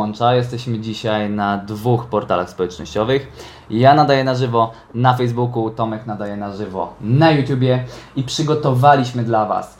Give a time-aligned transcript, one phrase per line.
[0.00, 0.34] Łącza.
[0.34, 3.32] Jesteśmy dzisiaj na dwóch portalach społecznościowych.
[3.70, 7.84] Ja nadaję na żywo na Facebooku, Tomek nadaje na żywo na YouTubie
[8.16, 9.78] i przygotowaliśmy dla Was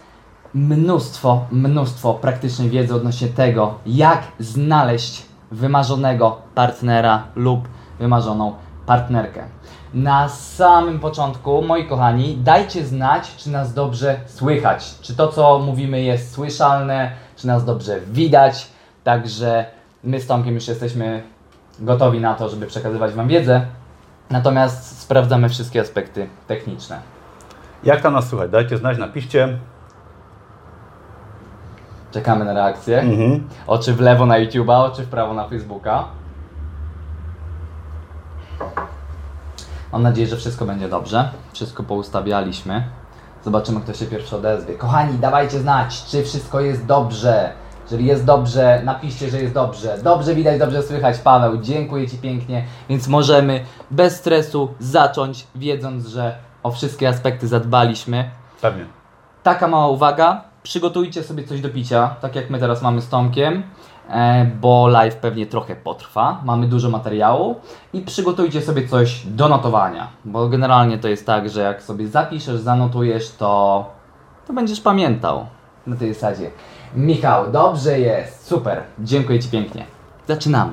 [0.54, 8.54] mnóstwo, mnóstwo praktycznej wiedzy odnośnie tego, jak znaleźć wymarzonego partnera lub wymarzoną
[8.86, 9.44] partnerkę.
[9.94, 16.02] Na samym początku, moi kochani, dajcie znać, czy nas dobrze słychać, czy to, co mówimy,
[16.02, 18.76] jest słyszalne, czy nas dobrze widać.
[19.04, 19.75] Także
[20.06, 21.22] my z Tomkiem już jesteśmy
[21.78, 23.66] gotowi na to, żeby przekazywać Wam wiedzę,
[24.30, 27.00] natomiast sprawdzamy wszystkie aspekty techniczne.
[27.84, 28.50] Jak tam nas słychać?
[28.50, 29.58] Dajcie znać, napiszcie.
[32.10, 33.00] Czekamy na reakcję.
[33.00, 33.48] Mhm.
[33.66, 36.04] Oczy w lewo na YouTube'a, oczy w prawo na Facebooka.
[39.92, 41.30] Mam nadzieję, że wszystko będzie dobrze.
[41.52, 42.84] Wszystko poustawialiśmy.
[43.44, 44.74] Zobaczymy, kto się pierwszy odezwie.
[44.74, 47.52] Kochani, dawajcie znać, czy wszystko jest dobrze.
[47.86, 49.98] Jeżeli jest dobrze, napiszcie, że jest dobrze.
[50.02, 51.18] Dobrze widać, dobrze słychać.
[51.18, 52.64] Paweł, dziękuję Ci pięknie.
[52.88, 58.30] Więc możemy bez stresu zacząć, wiedząc, że o wszystkie aspekty zadbaliśmy.
[58.60, 58.84] Pewnie.
[59.42, 60.44] Taka mała uwaga.
[60.62, 63.62] Przygotujcie sobie coś do picia, tak jak my teraz mamy z Tomkiem,
[64.10, 66.40] e, bo live pewnie trochę potrwa.
[66.44, 67.56] Mamy dużo materiału
[67.92, 72.60] i przygotujcie sobie coś do notowania, bo generalnie to jest tak, że jak sobie zapiszesz,
[72.60, 73.84] zanotujesz, to,
[74.46, 75.46] to będziesz pamiętał
[75.86, 76.50] na tej zasadzie.
[76.96, 79.86] Michał, dobrze jest, super, dziękuję Ci pięknie.
[80.28, 80.72] Zaczynamy.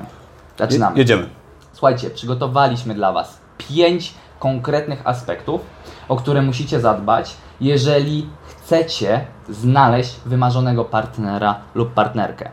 [0.58, 0.96] Zaczynamy.
[0.96, 1.28] Je- jedziemy.
[1.72, 5.60] Słuchajcie, przygotowaliśmy dla Was pięć konkretnych aspektów,
[6.08, 12.50] o które musicie zadbać, jeżeli chcecie znaleźć wymarzonego partnera lub partnerkę.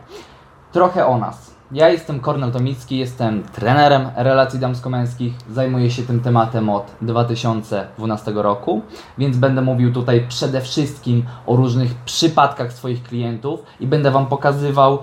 [0.72, 1.51] Trochę o nas.
[1.74, 8.82] Ja jestem Kornel Tomicki, jestem trenerem relacji damsko-męskich, zajmuję się tym tematem od 2012 roku,
[9.18, 14.98] więc będę mówił tutaj przede wszystkim o różnych przypadkach swoich klientów i będę Wam pokazywał,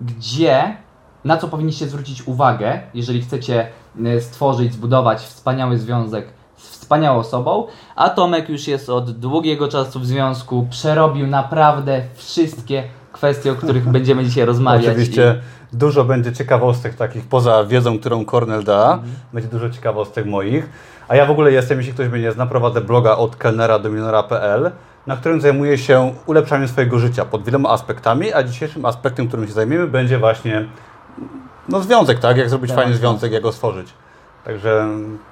[0.00, 0.76] gdzie,
[1.24, 3.68] na co powinniście zwrócić uwagę, jeżeli chcecie
[4.04, 6.26] e, stworzyć, zbudować wspaniały związek
[6.56, 12.84] z wspaniałą osobą, a Tomek już jest od długiego czasu w związku, przerobił naprawdę wszystkie
[13.16, 14.86] kwestie, o których będziemy dzisiaj rozmawiać.
[14.86, 15.40] Oczywiście
[15.72, 18.92] dużo będzie ciekawostek takich poza wiedzą, którą Cornel da.
[18.92, 19.12] Mhm.
[19.32, 20.68] Będzie dużo ciekawostek moich.
[21.08, 23.90] A ja w ogóle jestem, jeśli ktoś mnie nie zna, prowadzę bloga od kelnera do
[23.90, 24.70] milionera.pl,
[25.06, 29.52] na którym zajmuję się ulepszaniem swojego życia pod wieloma aspektami, a dzisiejszym aspektem, którym się
[29.52, 30.64] zajmiemy, będzie właśnie
[31.68, 32.36] no, związek, tak?
[32.36, 32.78] Jak zrobić Tak.
[32.78, 33.88] fajny związek, jak go stworzyć.
[34.46, 34.86] Także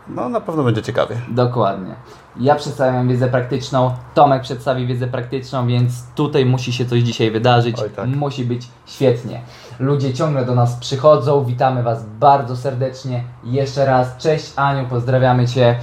[0.08, 1.16] no, na pewno będzie ciekawie.
[1.28, 1.94] Dokładnie.
[2.40, 7.76] Ja przedstawiam wiedzę praktyczną, Tomek przedstawi wiedzę praktyczną, więc tutaj musi się coś dzisiaj wydarzyć.
[7.82, 8.06] Oj, tak.
[8.08, 9.40] Musi być świetnie.
[9.78, 13.24] Ludzie ciągle do nas przychodzą, witamy Was bardzo serdecznie.
[13.44, 15.78] Jeszcze raz, cześć Aniu, pozdrawiamy Cię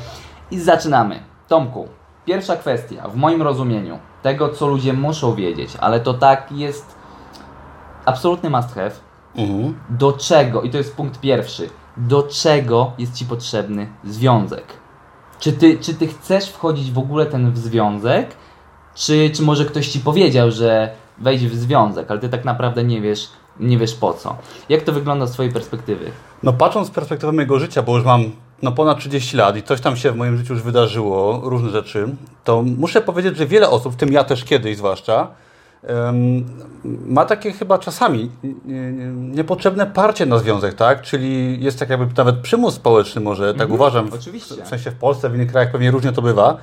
[0.51, 1.19] i zaczynamy.
[1.47, 1.87] Tomku,
[2.25, 6.95] pierwsza kwestia w moim rozumieniu tego, co ludzie muszą wiedzieć, ale to tak jest
[8.05, 8.91] absolutny must have,
[9.35, 9.75] Mhm.
[9.89, 11.69] do czego, i to jest punkt pierwszy,
[12.07, 14.63] do czego jest Ci potrzebny związek?
[15.39, 18.35] Czy ty, czy ty chcesz wchodzić w ogóle ten w związek,
[18.95, 23.01] czy, czy może ktoś Ci powiedział, że wejdź w związek, ale Ty tak naprawdę nie
[23.01, 23.29] wiesz,
[23.59, 24.37] nie wiesz po co?
[24.69, 26.11] Jak to wygląda z Twojej perspektywy?
[26.43, 29.81] No patrząc z perspektywy mojego życia, bo już mam no, ponad 30 lat i coś
[29.81, 33.93] tam się w moim życiu już wydarzyło, różne rzeczy, to muszę powiedzieć, że wiele osób,
[33.93, 35.27] w tym ja też kiedyś zwłaszcza,
[37.05, 39.05] ma takie chyba czasami nie- nie-
[39.35, 41.01] niepotrzebne parcie na związek, tak?
[41.01, 44.09] Czyli jest tak jakby nawet przymus społeczny może, tak uważam.
[44.09, 44.55] w- oczywiście.
[44.65, 46.57] W sensie w Polsce, w innych krajach pewnie różnie to bywa,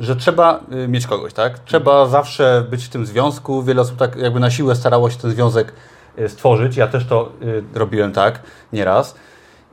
[0.00, 1.58] że trzeba y, mieć kogoś, tak?
[1.58, 3.62] Trzeba zawsze być w tym związku.
[3.62, 5.72] Wiele osób tak jakby na siłę starało się ten związek
[6.18, 6.76] y, stworzyć.
[6.76, 8.42] Ja też to y, robiłem tak
[8.72, 9.14] nieraz.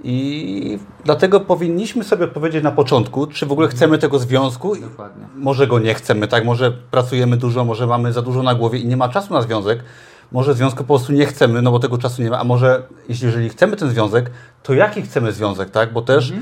[0.04, 4.76] I dlatego powinniśmy sobie odpowiedzieć na początku, czy w ogóle chcemy tego związku.
[4.76, 5.26] I Dokładnie.
[5.36, 6.46] Może go nie chcemy, tak?
[6.46, 9.84] Może pracujemy dużo, może mamy za dużo na głowie i nie ma czasu na związek.
[10.32, 12.40] Może związku po prostu nie chcemy, no bo tego czasu nie ma.
[12.40, 14.32] A może jeśli jeżeli chcemy ten związek,
[14.64, 15.94] to jaki chcemy związek, tak?
[15.94, 16.34] Bo też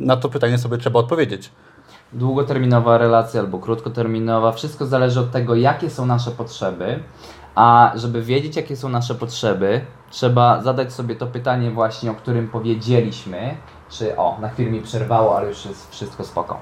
[0.00, 1.50] na to pytanie sobie trzeba odpowiedzieć.
[2.12, 7.00] Długoterminowa relacja albo krótkoterminowa, wszystko zależy od tego, jakie są nasze potrzeby.
[7.54, 9.80] A żeby wiedzieć, jakie są nasze potrzeby,
[10.14, 13.56] trzeba zadać sobie to pytanie właśnie, o którym powiedzieliśmy.
[13.88, 16.60] Czy o, na chwilę mi przerwało, ale już jest wszystko spoko.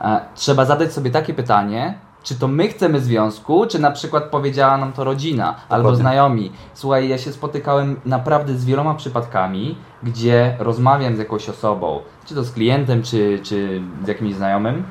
[0.00, 4.76] E, trzeba zadać sobie takie pytanie, czy to my chcemy związku, czy na przykład powiedziała
[4.76, 6.00] nam to rodzina albo Dokładnie.
[6.00, 6.52] znajomi.
[6.74, 12.44] Słuchaj, ja się spotykałem naprawdę z wieloma przypadkami, gdzie rozmawiam z jakąś osobą, czy to
[12.44, 14.84] z klientem, czy, czy z jakimś znajomym,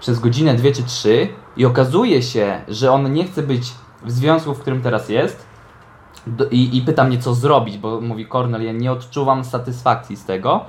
[0.00, 3.72] przez godzinę, dwie czy trzy i okazuje się, że on nie chce być
[4.02, 5.49] w związku, w którym teraz jest
[6.50, 10.64] i, i pyta mnie, co zrobić, bo mówi Cornel, ja nie odczuwam satysfakcji z tego.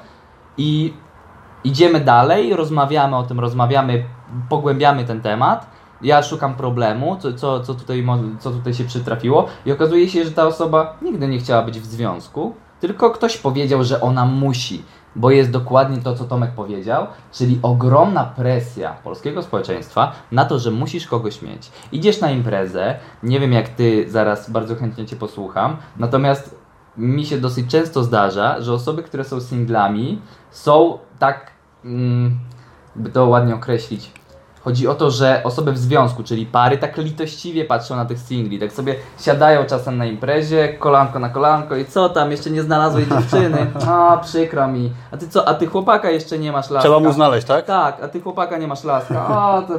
[0.57, 0.93] I
[1.63, 4.05] idziemy dalej, rozmawiamy o tym, rozmawiamy,
[4.49, 5.69] pogłębiamy ten temat.
[6.01, 8.05] Ja szukam problemu, co, co, co, tutaj,
[8.39, 9.47] co tutaj się przytrafiło.
[9.65, 13.83] I okazuje się, że ta osoba nigdy nie chciała być w związku, tylko ktoś powiedział,
[13.83, 14.83] że ona musi,
[15.15, 20.71] bo jest dokładnie to, co Tomek powiedział, czyli ogromna presja polskiego społeczeństwa na to, że
[20.71, 21.71] musisz kogoś mieć.
[21.91, 26.61] Idziesz na imprezę, nie wiem jak ty, zaraz bardzo chętnie cię posłucham, natomiast
[26.97, 30.21] mi się dosyć często zdarza, że osoby, które są singlami,
[30.51, 31.51] są tak,
[31.85, 32.39] mm,
[32.95, 34.11] by to ładnie określić,
[34.63, 38.59] Chodzi o to, że osoby w związku, czyli pary, tak litościwie patrzą na tych singli,
[38.59, 43.07] tak sobie siadają czasem na imprezie, kolanko na kolanko i co tam, jeszcze nie znalazłeś
[43.07, 43.67] dziewczyny?
[43.87, 44.91] A, przykro mi.
[45.11, 46.89] A ty co, a ty chłopaka jeszcze nie masz laska?
[46.89, 47.65] Trzeba mu znaleźć, tak?
[47.65, 49.27] Tak, a ty chłopaka nie masz laska.
[49.27, 49.73] A, to,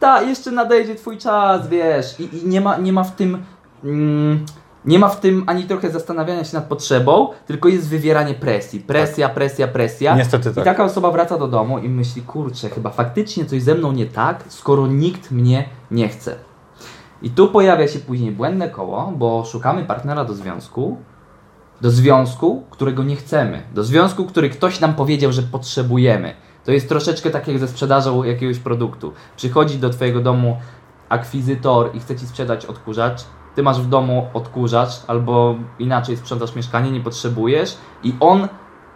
[0.00, 2.20] ta, jeszcze nadejdzie twój czas, wiesz.
[2.20, 3.44] I, i nie, ma, nie ma w tym...
[3.84, 4.46] Mm,
[4.86, 8.80] nie ma w tym ani trochę zastanawiania się nad potrzebą, tylko jest wywieranie presji.
[8.80, 10.16] Presja, presja, presja.
[10.16, 10.64] Niestety tak.
[10.64, 14.06] I taka osoba wraca do domu i myśli, kurczę, chyba faktycznie coś ze mną nie
[14.06, 16.36] tak, skoro nikt mnie nie chce.
[17.22, 20.96] I tu pojawia się później błędne koło, bo szukamy partnera do związku,
[21.80, 26.34] do związku, którego nie chcemy, do związku, który ktoś nam powiedział, że potrzebujemy.
[26.64, 29.12] To jest troszeczkę tak jak ze sprzedażą jakiegoś produktu.
[29.36, 30.56] Przychodzi do Twojego domu
[31.08, 33.24] akwizytor i chce Ci sprzedać odkurzacz,
[33.56, 38.48] ty masz w domu odkurzacz, albo inaczej sprzątasz mieszkanie, nie potrzebujesz i on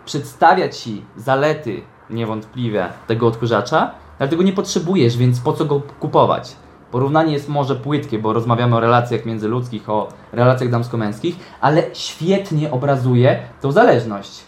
[0.05, 6.57] przedstawia ci zalety niewątpliwie tego odkurzacza, dlatego nie potrzebujesz, więc po co go kupować?
[6.91, 13.43] Porównanie jest może płytkie, bo rozmawiamy o relacjach międzyludzkich, o relacjach damsko-męskich, ale świetnie obrazuje
[13.61, 14.41] tą zależność.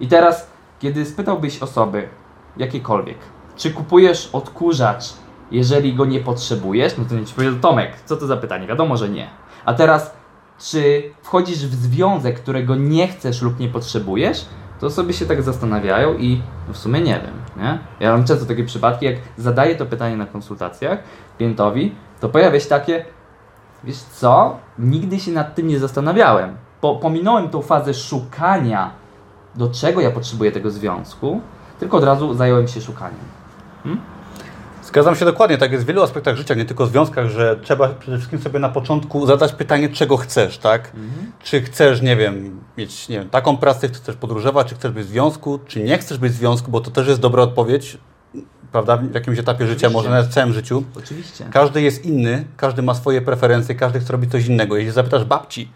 [0.00, 2.08] I teraz, kiedy spytałbyś osoby,
[2.56, 3.18] jakiekolwiek,
[3.56, 8.26] czy kupujesz odkurzacz jeżeli go nie potrzebujesz, no to nie ci powiedział Tomek, co to
[8.26, 8.66] za pytanie?
[8.66, 9.28] Wiadomo, że nie.
[9.64, 10.14] A teraz,
[10.58, 14.46] czy wchodzisz w związek, którego nie chcesz lub nie potrzebujesz,
[14.80, 17.78] to sobie się tak zastanawiają i no w sumie nie wiem, nie?
[18.00, 20.98] Ja mam często takie przypadki, jak zadaję to pytanie na konsultacjach
[21.36, 23.04] klientowi, to pojawia się takie,
[23.84, 26.56] wiesz co, nigdy się nad tym nie zastanawiałem.
[26.80, 28.90] Po, pominąłem tą fazę szukania,
[29.54, 31.40] do czego ja potrzebuję tego związku,
[31.78, 33.45] tylko od razu zająłem się szukaniem.
[34.86, 37.88] Zgadzam się dokładnie, tak jest w wielu aspektach życia, nie tylko w związkach, że trzeba
[37.88, 40.92] przede wszystkim sobie na początku zadać pytanie, czego chcesz, tak?
[40.94, 41.32] Mhm.
[41.42, 45.06] Czy chcesz, nie wiem, mieć nie wiem, taką pracę, czy chcesz podróżować, czy chcesz być
[45.06, 47.98] w związku, czy nie chcesz być w związku, bo to też jest dobra odpowiedź,
[48.72, 49.86] prawda, w jakimś etapie Oczywiście.
[49.86, 50.84] życia, może nawet w całym życiu.
[50.98, 51.44] Oczywiście.
[51.50, 54.76] Każdy jest inny, każdy ma swoje preferencje, każdy chce robić coś innego.
[54.76, 55.68] Jeśli zapytasz babci,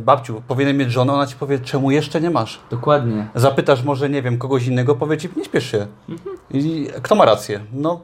[0.00, 2.60] babciu, powinien mieć żonę, ona ci powie, czemu jeszcze nie masz?
[2.70, 3.28] Dokładnie.
[3.34, 5.86] Zapytasz może, nie wiem, kogoś innego, powie ci, nie śpiesz się.
[6.08, 6.36] Mhm.
[6.50, 7.60] I kto ma rację?
[7.72, 8.00] No,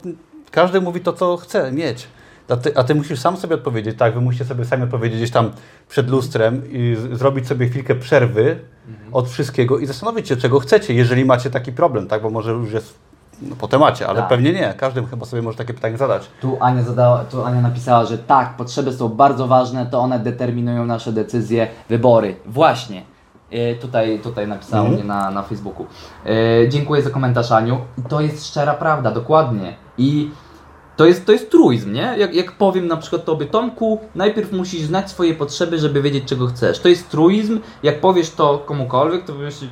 [0.57, 2.09] każdy mówi to, co chce mieć.
[2.49, 4.15] A ty, a ty, musisz sam sobie odpowiedzieć, tak?
[4.15, 5.51] Wy musicie sobie sami odpowiedzieć gdzieś tam
[5.89, 8.59] przed lustrem i zrobić sobie chwilkę przerwy
[8.89, 9.15] mhm.
[9.15, 12.23] od wszystkiego i zastanowić się, czego chcecie, jeżeli macie taki problem, tak?
[12.23, 12.99] Bo może już jest
[13.43, 14.29] no, po temacie, ale tak.
[14.29, 14.75] pewnie nie.
[14.77, 16.29] Każdy chyba sobie może takie pytanie zadać.
[16.41, 20.87] Tu Ania, zadała, tu Ania napisała, że tak, potrzeby są bardzo ważne, to one determinują
[20.87, 22.37] nasze decyzje, wybory.
[22.47, 23.03] Właśnie.
[23.51, 24.95] E, tutaj, tutaj napisała mm.
[24.95, 25.87] mnie na, na Facebooku.
[26.27, 27.79] E, dziękuję za komentarz, Aniu.
[27.99, 29.77] I to jest szczera prawda, dokładnie.
[29.99, 30.31] I
[30.97, 32.15] to jest, to jest truizm, nie?
[32.19, 36.47] Jak, jak powiem na przykład tobie, Tomku, najpierw musisz znać swoje potrzeby, żeby wiedzieć, czego
[36.47, 36.79] chcesz.
[36.79, 37.61] To jest truizm.
[37.83, 39.71] Jak powiesz to komukolwiek, to myślisz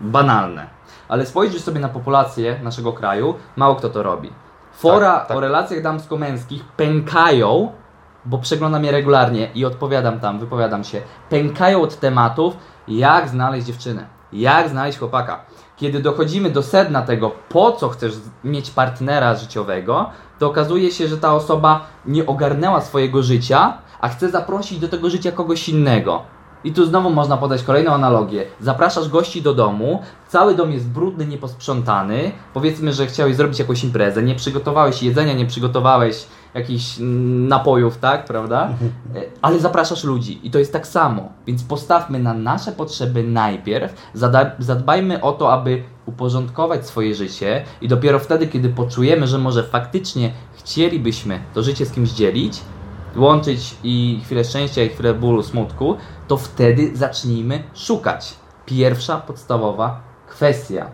[0.00, 0.66] banalne.
[1.08, 4.30] Ale spojrzysz sobie na populację naszego kraju, mało kto to robi.
[4.72, 5.36] Fora tak, tak.
[5.36, 7.72] o relacjach damsko-męskich pękają,
[8.24, 11.00] bo przeglądam je regularnie i odpowiadam tam, wypowiadam się.
[11.30, 12.56] Pękają od tematów,
[12.88, 15.44] jak znaleźć dziewczynę, jak znaleźć chłopaka.
[15.76, 21.18] Kiedy dochodzimy do sedna tego, po co chcesz mieć partnera życiowego, to okazuje się, że
[21.18, 26.22] ta osoba nie ogarnęła swojego życia, a chce zaprosić do tego życia kogoś innego.
[26.66, 28.44] I tu znowu można podać kolejną analogię.
[28.60, 32.32] Zapraszasz gości do domu, cały dom jest brudny, nieposprzątany.
[32.54, 36.96] Powiedzmy, że chciałeś zrobić jakąś imprezę, nie przygotowałeś jedzenia, nie przygotowałeś jakichś
[37.48, 38.68] napojów, tak, prawda?
[39.14, 41.28] E, ale zapraszasz ludzi i to jest tak samo.
[41.46, 43.94] Więc postawmy na nasze potrzeby najpierw,
[44.58, 50.32] zadbajmy o to, aby uporządkować swoje życie i dopiero wtedy, kiedy poczujemy, że może faktycznie
[50.52, 52.60] chcielibyśmy to życie z kimś dzielić,
[53.16, 55.96] łączyć i chwilę szczęścia, i chwilę bólu, smutku,
[56.28, 58.34] to wtedy zacznijmy szukać.
[58.66, 60.90] Pierwsza podstawowa kwestia.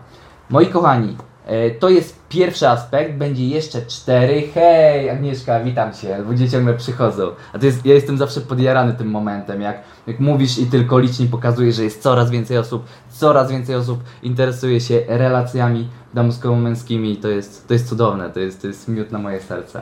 [0.49, 4.43] Moi kochani, e, to jest pierwszy aspekt, będzie jeszcze cztery.
[4.53, 6.17] Hej, Agnieszka, witam Cię.
[6.17, 7.31] Ludzie ciągle przychodzą.
[7.53, 11.25] A to jest, ja jestem zawsze podjarany tym momentem, jak, jak mówisz i tylko licznie
[11.25, 17.17] pokazujesz, że jest coraz więcej osób, coraz więcej osób interesuje się relacjami damsko-męskimi.
[17.17, 19.81] To jest, to jest cudowne, to jest, to jest miód na moje serce.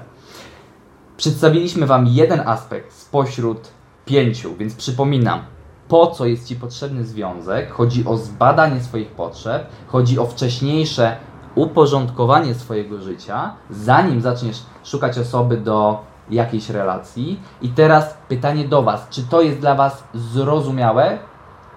[1.18, 5.42] Przedstawiliśmy Wam jeden aspekt spośród pięciu, więc przypominam,
[5.88, 11.18] po co jest Ci potrzebny związek, chodzi o zbadanie swoich potrzeb, chodzi o wcześniejsze
[11.56, 17.40] uporządkowanie swojego życia, zanim zaczniesz szukać osoby do jakiejś relacji.
[17.62, 21.20] I teraz pytanie do Was, czy to jest dla Was zrozumiałe?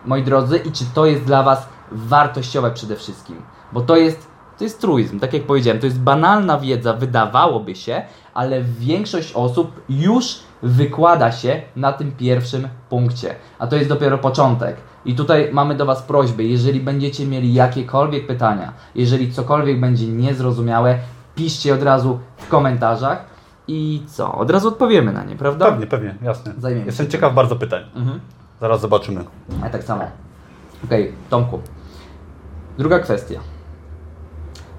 [0.07, 3.43] moi drodzy, i czy to jest dla Was wartościowe przede wszystkim.
[3.73, 8.03] Bo to jest, to jest truizm, tak jak powiedziałem, to jest banalna wiedza, wydawałoby się,
[8.35, 14.77] ale większość osób już wykłada się na tym pierwszym punkcie, a to jest dopiero początek.
[15.05, 20.99] I tutaj mamy do Was prośby, jeżeli będziecie mieli jakiekolwiek pytania, jeżeli cokolwiek będzie niezrozumiałe,
[21.35, 23.25] piszcie od razu w komentarzach
[23.69, 24.35] i co?
[24.35, 25.65] Od razu odpowiemy na nie, prawda?
[25.71, 26.53] Pewnie, pewnie, jasne.
[26.59, 27.83] Zajmiemy Jestem ciekaw bardzo pytań.
[27.95, 28.21] Mhm.
[28.61, 29.25] Zaraz zobaczymy.
[29.63, 30.05] A tak samo.
[30.85, 31.61] Okej, Tomku.
[32.79, 33.41] Druga kwestia.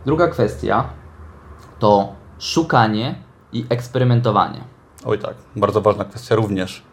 [0.05, 0.83] Druga kwestia
[1.79, 3.15] to szukanie
[3.53, 4.61] i eksperymentowanie.
[5.05, 6.83] Oj tak, bardzo ważna kwestia również.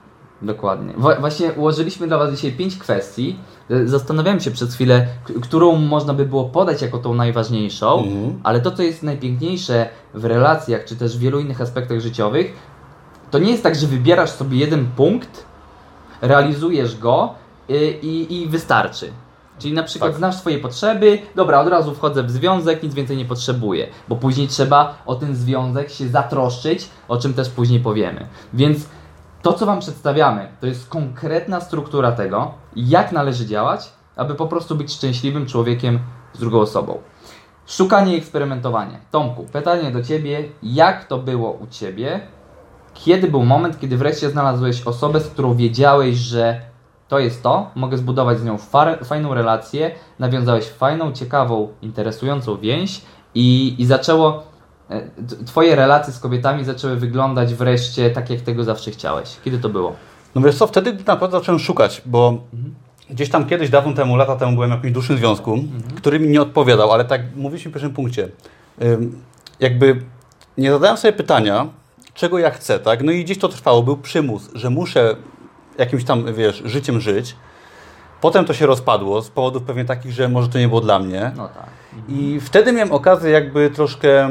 [0.43, 0.95] Dokładnie.
[1.21, 3.37] Właśnie ułożyliśmy dla Was dzisiaj pięć kwestii.
[3.71, 5.07] E, Zastanawiałem się przez chwilę,
[5.43, 8.41] którą można by było podać jako tą najważniejszą, Mhm.
[8.43, 12.53] ale to, co jest najpiękniejsze w relacjach, czy też w wielu innych aspektach życiowych,
[13.31, 15.45] to nie jest tak, że wybierasz sobie jeden punkt,
[16.23, 17.35] realizujesz go
[17.71, 19.13] y, i, i wystarczy.
[19.59, 20.19] Czyli na przykład Tak.
[20.19, 24.49] znasz swoje potrzeby, dobra, od razu wchodzę w związek, nic więcej nie potrzebuję, bo później
[24.49, 28.27] trzeba o ten związek się zatroszczyć, o czym też później powiemy.
[28.55, 28.89] Więc
[29.43, 34.75] to, co Wam przedstawiamy, to jest konkretna struktura tego, jak należy działać, aby po prostu
[34.75, 35.99] być szczęśliwym człowiekiem
[36.33, 36.99] z drugą osobą.
[37.67, 38.99] Szukanie i eksperymentowanie.
[39.11, 42.21] Tomku, pytanie do Ciebie, jak to było u Ciebie?
[42.95, 46.61] Kiedy był moment, kiedy wreszcie znalazłeś osobę, z którą wiedziałeś, że
[47.13, 48.59] to jest to, mogę zbudować z nią
[49.05, 53.01] fajną relację, nawiązałeś fajną, ciekawą, interesującą więź
[53.35, 54.43] i, i zaczęło,
[54.91, 55.03] e,
[55.47, 59.37] Twoje relacje z kobietami zaczęły wyglądać wreszcie tak, jak tego zawsze chciałeś.
[59.45, 59.93] Kiedy to było?
[60.35, 62.39] No wiesz co, wtedy naprawdę zacząłem szukać, bo
[63.11, 65.59] gdzieś tam kiedyś, dawno temu, lata temu byłem w jakimś dłuższym związku,
[65.97, 68.29] który mi nie odpowiadał, ale tak mówiliśmy w pierwszym punkcie.
[69.61, 70.03] Jakby
[70.59, 71.67] nie zadałem sobie pytania,
[72.15, 73.03] czego ja chcę, tak?
[73.03, 75.17] No i gdzieś to trwało, był przymus, że muszę
[75.79, 77.37] jakimś tam, wiesz, życiem żyć.
[78.21, 81.33] Potem to się rozpadło z powodów pewnie takich, że może to nie było dla mnie.
[81.37, 81.67] No tak.
[82.09, 84.29] I wtedy miałem okazję jakby troszkę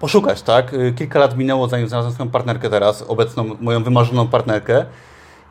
[0.00, 0.74] poszukać, tak?
[0.74, 4.84] Y, Kilka lat minęło, zanim znalazłem swoją partnerkę teraz, obecną moją wymarzoną partnerkę.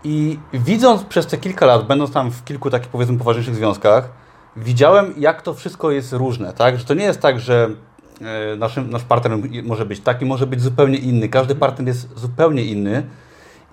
[0.04, 4.10] I widząc przez te kilka lat, będąc tam w kilku takich powiedzmy poważniejszych związkach,
[4.58, 6.80] widziałem jak to wszystko jest różne, tak?
[6.80, 7.70] Że to nie jest tak, że
[8.22, 9.32] e, naszym, nasz partner
[9.64, 11.30] może być taki, może być zupełnie inny.
[11.30, 13.04] Każdy partner jest zupełnie inny.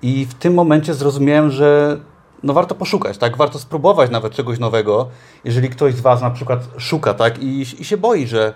[0.02, 1.96] I w tym momencie zrozumiałem, że
[2.42, 3.36] no warto poszukać, tak?
[3.36, 5.08] Warto spróbować nawet czegoś nowego.
[5.44, 7.42] Jeżeli ktoś z Was na przykład szuka, tak?
[7.42, 8.54] I, i się boi, że,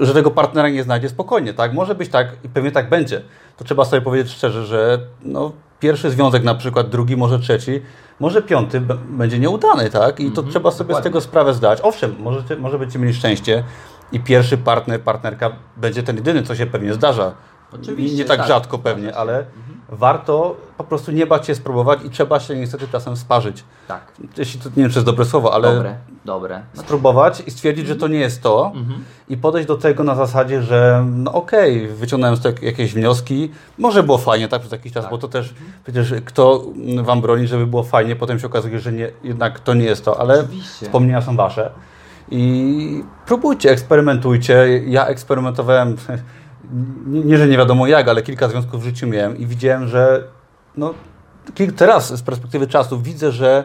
[0.00, 1.72] że- tego partnera nie znajdzie spokojnie, tak?
[1.74, 3.22] Może być tak i pewnie tak będzie.
[3.56, 7.82] To trzeba sobie powiedzieć szczerze, że no, pierwszy związek na przykład, drugi, może trzeci,
[8.20, 10.20] może piąty będzie nieudany, tak?
[10.20, 11.02] I to Mhm, trzeba sobie dokładnie.
[11.02, 11.78] z tego sprawę zdać.
[11.82, 13.64] Owszem, możecie, może będziecie mieli szczęście
[14.12, 17.32] i pierwszy partner, partnerka będzie ten jedyny, co się pewnie zdarza.
[17.72, 19.44] Oczywiście, nie tak, tak, rzadko pewnie, ale
[19.92, 23.64] warto po prostu nie bać się spróbować i trzeba się niestety czasem sparzyć.
[23.88, 24.12] Tak.
[24.36, 26.62] Jeśli to nie wiem, czy jest dobre słowo, ale Dobre, dobre.
[26.76, 29.04] No, spróbować i stwierdzić, że to nie jest to mhm.
[29.28, 34.02] i podejść do tego na zasadzie, że no okej, wyciągnąłem z tego jakieś wnioski, może
[34.02, 35.10] było fajnie tak przez jakiś czas, Tak.
[35.10, 36.64] bo to też przecież kto
[37.02, 40.20] Wam broni, żeby było fajnie, potem się okazuje, że nie, jednak to nie jest to,
[40.20, 40.86] ale Oczywiście.
[40.86, 41.70] wspomnienia są Wasze.
[42.30, 44.82] I próbujcie, eksperymentujcie.
[44.86, 45.96] Ja eksperymentowałem,
[47.06, 50.24] nie, nie, że nie wiadomo jak, ale kilka związków w życiu miałem i widziałem, że
[50.76, 50.94] no,
[51.76, 53.64] teraz z perspektywy czasu widzę, że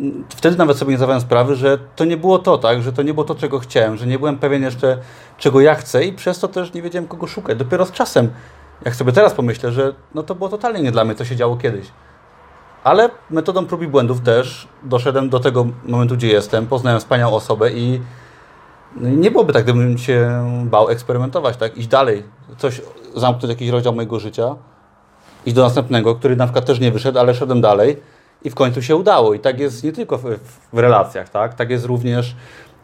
[0.00, 3.02] mm, wtedy nawet sobie nie zdawałem sprawy, że to nie było to, tak, że to
[3.02, 4.98] nie było to, czego chciałem, że nie byłem pewien jeszcze,
[5.38, 7.58] czego ja chcę i przez to też nie wiedziałem, kogo szukać.
[7.58, 8.30] Dopiero z czasem,
[8.84, 11.56] jak sobie teraz pomyślę, że no to było totalnie nie dla mnie, co się działo
[11.56, 11.86] kiedyś.
[12.84, 17.72] Ale metodą prób i błędów też doszedłem do tego momentu, gdzie jestem, poznałem wspaniałą osobę
[17.72, 18.00] i
[19.00, 22.22] nie byłoby tak, gdybym się bał eksperymentować, tak, iść dalej,
[22.58, 22.80] coś,
[23.14, 24.56] zamknąć jakiś rozdział mojego życia,
[25.46, 27.96] iść do następnego, który na przykład też nie wyszedł, ale szedłem dalej
[28.44, 29.34] i w końcu się udało.
[29.34, 30.24] I tak jest nie tylko w,
[30.72, 32.36] w relacjach, tak, tak jest również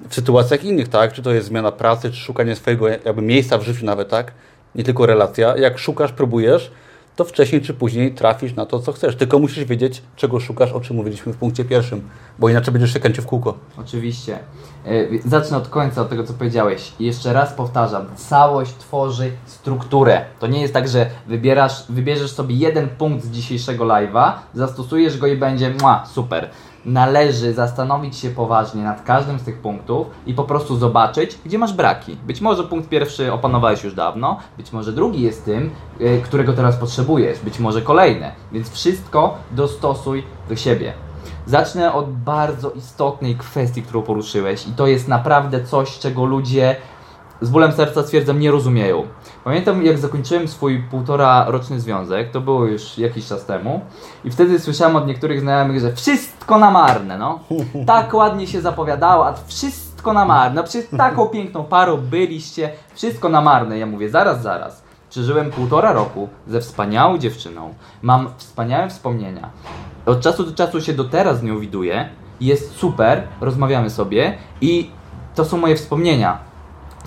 [0.09, 3.63] w sytuacjach innych, tak, czy to jest zmiana pracy, czy szukanie swojego jakby miejsca w
[3.63, 4.33] życiu nawet, tak,
[4.75, 5.57] nie tylko relacja.
[5.57, 6.71] Jak szukasz, próbujesz,
[7.19, 9.17] to wcześniej czy później trafisz na to, co chcesz.
[9.17, 12.09] Tylko musisz wiedzieć, czego szukasz, o czym mówiliśmy w punkcie pierwszym,
[12.39, 13.55] bo inaczej będziesz się kręcił w kółko.
[13.79, 14.39] Oczywiście.
[14.87, 16.93] E, Zacznę od końca, od tego co powiedziałeś.
[16.99, 20.25] I jeszcze raz powtarzam, całość tworzy strukturę.
[20.41, 25.27] To nie jest tak, że wybierasz, wybierzesz sobie jeden punkt z dzisiejszego live'a, zastosujesz go
[25.27, 26.51] i będzie mua, super.
[26.85, 31.73] Należy zastanowić się poważnie nad każdym z tych punktów i po prostu zobaczyć, gdzie masz
[31.73, 32.17] braki.
[32.27, 35.71] Być może punkt pierwszy opanowałeś już dawno, być może drugi jest tym,
[36.01, 38.33] y, którego teraz potrzebujesz, być może kolejne.
[38.53, 40.93] Więc wszystko dostosuj do siebie.
[41.47, 46.77] Zacznę od bardzo istotnej kwestii, którą poruszyłeś, i to jest naprawdę coś, czego ludzie
[47.41, 49.07] z bólem serca stwierdzam, nie rozumieją.
[49.45, 53.81] Pamiętam, jak zakończyłem swój półtora roczny związek, to było już jakiś czas temu,
[54.25, 57.41] i wtedy słyszałem od niektórych znajomych, że wszystko na marne, no.
[57.87, 60.55] Tak ładnie się zapowiadało, a wszystko na marne.
[60.55, 63.79] No przecież taką piękną parą byliście, wszystko na marne.
[63.79, 64.83] Ja mówię, zaraz, zaraz.
[65.11, 67.75] Przeżyłem półtora roku ze wspaniałą dziewczyną.
[68.03, 69.51] Mam wspaniałe wspomnienia.
[70.07, 72.09] Od czasu do czasu się do teraz z nią widuję.
[72.41, 74.91] Jest super, rozmawiamy sobie i
[75.35, 76.48] to są moje wspomnienia.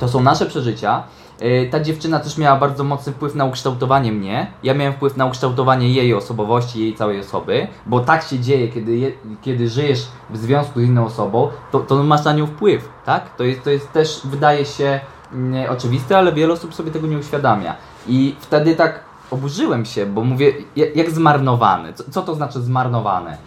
[0.02, 1.04] To są nasze przeżycia.
[1.42, 4.52] Yy, Ta dziewczyna też miała bardzo mocny wpływ na ukształtowanie mnie.
[4.64, 8.98] Ja miałem wpływ na ukształtowanie jej osobowości, jej całej osoby, bo tak się dzieje, kiedy,
[8.98, 13.36] je, kiedy żyjesz w związku z inną osobą, to, to masz na nią wpływ, tak?
[13.36, 15.00] To jest, to jest też, wydaje się
[15.34, 17.76] mm, oczywiste, ale wiele osób sobie tego nie uświadamia.
[18.08, 19.00] I wtedy tak
[19.32, 21.94] oburzyłem się, bo mówię, jak, jak zmarnowany.
[21.94, 23.38] Co, co to znaczy zmarnowane?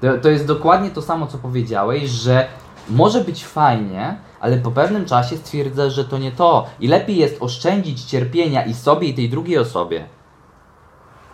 [0.00, 2.46] To, to jest dokładnie to samo, co powiedziałeś, że
[2.88, 6.66] może być fajnie, ale po pewnym czasie stwierdzasz, że to nie to.
[6.80, 10.04] I lepiej jest oszczędzić cierpienia i sobie, i tej drugiej osobie.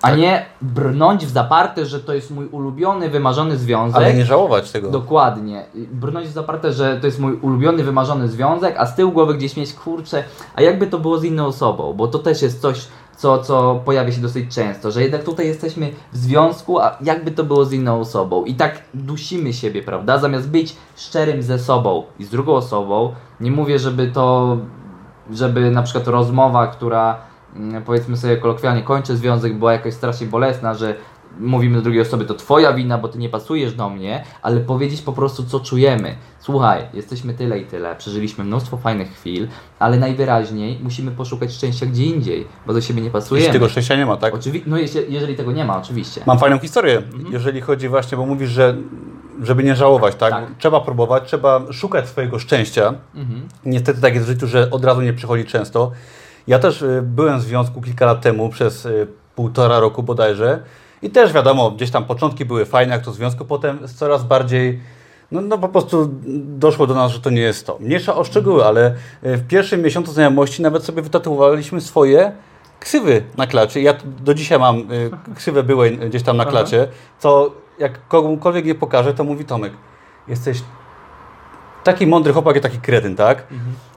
[0.03, 0.19] A Tak.
[0.19, 3.97] nie brnąć w zaparte, że to jest mój ulubiony, wymarzony związek.
[3.97, 4.91] Ale nie żałować tego.
[4.91, 5.67] Dokładnie.
[5.75, 9.57] Brnąć w zaparte, że to jest mój ulubiony, wymarzony związek, a z tyłu głowy gdzieś
[9.57, 13.39] mieć, kurczę, a jakby to było z inną osobą, bo to też jest coś, co,
[13.39, 17.65] co pojawia się dosyć często, że jednak tutaj jesteśmy w związku, a jakby to było
[17.65, 18.45] z inną osobą.
[18.45, 20.19] I tak dusimy siebie, prawda?
[20.19, 24.57] Zamiast być szczerym ze sobą i z drugą osobą, nie mówię, żeby to,
[25.31, 27.19] żeby na przykład rozmowa, która
[27.57, 30.95] mm, powiedzmy sobie kolokwialnie kończy związek, była jakoś strasznie bolesna, że
[31.41, 35.03] mówimy do drugiej osoby, to twoja wina, bo ty nie pasujesz do mnie, ale powiedzieć
[35.03, 36.15] po prostu, co czujemy.
[36.41, 42.05] Słuchaj, jesteśmy tyle i tyle, przeżyliśmy mnóstwo fajnych chwil, ale najwyraźniej musimy poszukać szczęścia gdzie
[42.05, 43.53] indziej, bo do siebie nie Jeśli pasujemy.
[43.53, 44.35] tego szczęścia nie ma, tak?
[44.35, 46.21] Oczywi- no jeżeli, jeżeli tego nie ma, oczywiście.
[46.27, 47.33] Mam fajną historię, Mhm.
[47.33, 48.77] jeżeli chodzi właśnie, bo mówisz, że
[49.43, 50.31] żeby nie żałować, tak?
[50.31, 50.45] Tak.
[50.59, 52.95] Trzeba próbować, trzeba szukać swojego szczęścia.
[53.15, 53.49] Mhm.
[53.65, 55.91] Niestety tak jest w życiu, że od razu nie przychodzi często.
[56.47, 60.63] Ja też y, byłem w związku kilka lat temu, przez y, półtora roku bodajże.
[61.03, 64.81] I też wiadomo, gdzieś tam początki były fajne, jak to w związku, potem coraz bardziej,
[65.33, 66.11] no, no po prostu
[66.59, 67.79] doszło do nas, że to nie jest to.
[67.81, 68.95] Mniejsza o szczegóły, ale
[69.27, 72.33] y, w pierwszym miesiącu znajomości nawet sobie wytatuowaliśmy swoje
[72.81, 73.83] ksywy na klacie.
[73.83, 78.75] Ja do dzisiaj mam y, ksywę byłej gdzieś tam na klacie, co jak komukolwiek nie
[78.75, 79.73] pokażę, to mówi Tomek,
[80.29, 80.63] jesteś
[81.87, 83.47] taki mądry chłopak i taki kretyn, tak?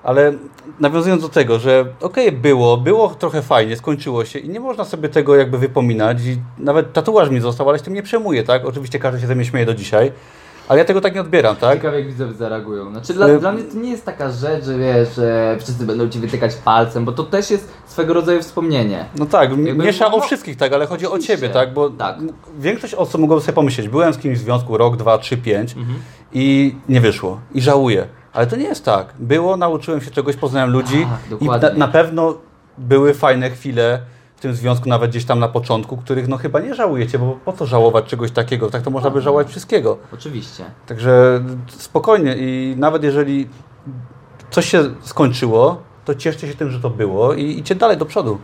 [0.03, 0.33] Ale
[0.79, 5.09] nawiązując do tego, że okej, było, było trochę fajnie, skończyło się i nie można sobie
[5.09, 8.65] tego jakby wypominać i nawet tatuaż mi został, ale się tym nie przejmuję, tak?
[8.65, 10.11] Oczywiście każdy się ze mnie śmieje do dzisiaj,
[10.69, 11.73] ale ja tego tak nie odbieram, tak?
[11.77, 12.91] Ciekawe jak widzowie zareagują.
[12.91, 16.09] Znaczy dla, Y- dla mnie to nie jest taka rzecz, że wiesz, że wszyscy będą
[16.09, 19.05] ci wytykać palcem, bo to też jest swego rodzaju wspomnienie.
[19.15, 21.73] No tak, Jakby- miesza o no, wszystkich, tak, ale chodzi o ciebie, tak?
[21.73, 22.17] Bo Tak.
[22.59, 25.99] większość osób mogłoby sobie pomyśleć, byłem z kimś w związku rok, dwa, trzy, pięć Mhm.
[26.33, 28.07] i nie wyszło i żałuję.
[28.33, 29.13] Ale to nie jest tak.
[29.19, 32.37] Było, nauczyłem się czegoś, poznałem ludzi Tak, i na, na pewno
[32.77, 33.99] były fajne chwile
[34.39, 37.53] w tym związku, nawet gdzieś tam na początku, których no chyba nie żałujecie, bo po
[37.53, 38.69] co żałować czegoś takiego?
[38.69, 39.97] Tak to można by żałować wszystkiego.
[40.13, 40.65] Oczywiście.
[40.87, 43.49] Także spokojnie i nawet jeżeli
[44.49, 48.37] coś się skończyło, to cieszcie się tym, że to było i idźcie dalej do przodu.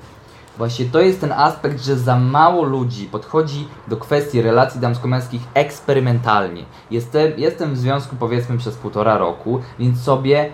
[0.58, 6.65] Właśnie to jest ten aspekt, że za mało ludzi podchodzi do kwestii relacji damsko-męskich eksperymentalnie.
[6.91, 10.49] Jestem, jestem w związku powiedzmy przez półtora roku, więc sobie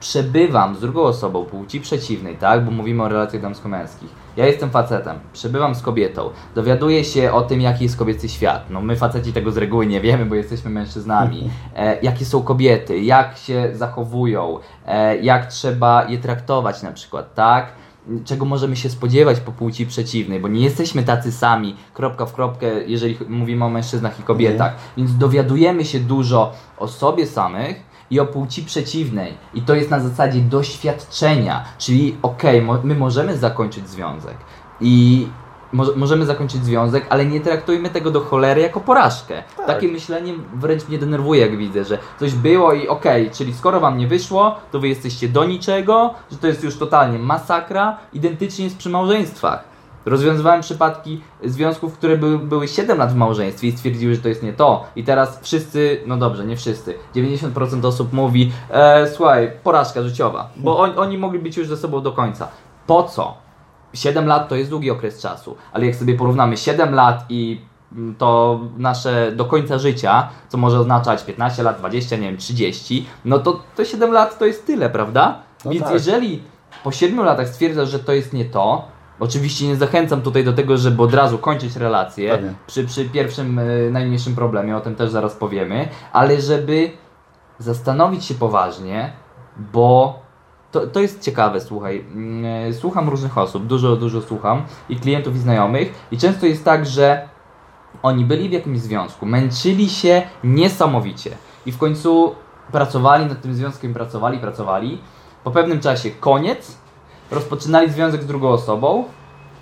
[0.00, 2.64] przebywam z drugą osobą płci przeciwnej, tak?
[2.64, 4.08] Bo mówimy o relacjach damsko-męskich.
[4.36, 8.70] Ja jestem facetem, przebywam z kobietą, dowiaduję się o tym, jaki jest kobiecy świat.
[8.70, 11.50] No my faceci tego z reguły nie wiemy, bo jesteśmy mężczyznami.
[11.76, 17.72] E, jakie są kobiety, jak się zachowują, e, jak trzeba je traktować na przykład, tak?
[18.24, 22.66] czego możemy się spodziewać po płci przeciwnej, bo nie jesteśmy tacy sami, kropka w kropkę,
[22.86, 24.74] jeżeli mówimy o mężczyznach i kobietach.
[24.96, 29.34] Więc dowiadujemy się dużo o sobie samych i o płci przeciwnej.
[29.54, 34.36] I to jest na zasadzie doświadczenia, czyli okej, mo- my możemy zakończyć związek
[34.80, 35.26] i
[35.72, 39.42] mo- możemy zakończyć związek, ale nie traktujmy tego do cholery jako porażkę.
[39.66, 43.98] Takie myślenie wręcz mnie denerwuje, jak widzę, że coś było i okej, czyli skoro wam
[43.98, 48.76] nie wyszło, to wy jesteście do niczego, że to jest już totalnie masakra, identycznie jest
[48.78, 49.64] przy małżeństwach.
[50.08, 54.42] Rozwiązywałem przypadki związków, które były, były 7 lat w małżeństwie i stwierdziły, że to jest
[54.42, 54.84] nie to.
[54.96, 60.78] I teraz wszyscy, no dobrze, nie wszyscy, 90% osób mówi, e, słuchaj, porażka życiowa, bo
[60.78, 62.48] on, oni mogli być już ze sobą do końca.
[62.86, 63.48] Po co?
[63.94, 67.60] 7 lat to jest długi okres czasu, ale jak sobie porównamy 7 lat i
[67.92, 73.06] mm, to nasze do końca życia, co może oznaczać 15 lat, 20, nie wiem, 30,
[73.24, 75.38] no to te 7 lat to jest tyle, prawda?
[75.64, 75.92] No Więc tak.
[75.92, 76.42] jeżeli
[76.84, 78.88] po 7 latach stwierdzasz, że to jest nie to,
[79.20, 83.90] oczywiście nie zachęcam tutaj do tego, żeby od razu kończyć relację przy, przy pierwszym, y,
[83.92, 86.90] najmniejszym problemie, o tym też zaraz powiemy, ale żeby
[87.58, 89.12] zastanowić się poważnie,
[89.72, 90.18] bo
[90.72, 92.04] to, to jest ciekawe, słuchaj.
[92.14, 96.86] Mm, Słucham różnych osób, dużo, dużo słucham i klientów i znajomych i często jest tak,
[96.86, 97.28] że
[98.02, 101.30] oni byli w jakimś związku, męczyli się niesamowicie
[101.66, 102.34] i w końcu
[102.72, 105.00] pracowali nad tym związkiem, pracowali, pracowali.
[105.44, 106.78] Po pewnym czasie koniec,
[107.30, 109.04] rozpoczynali związek z drugą osobą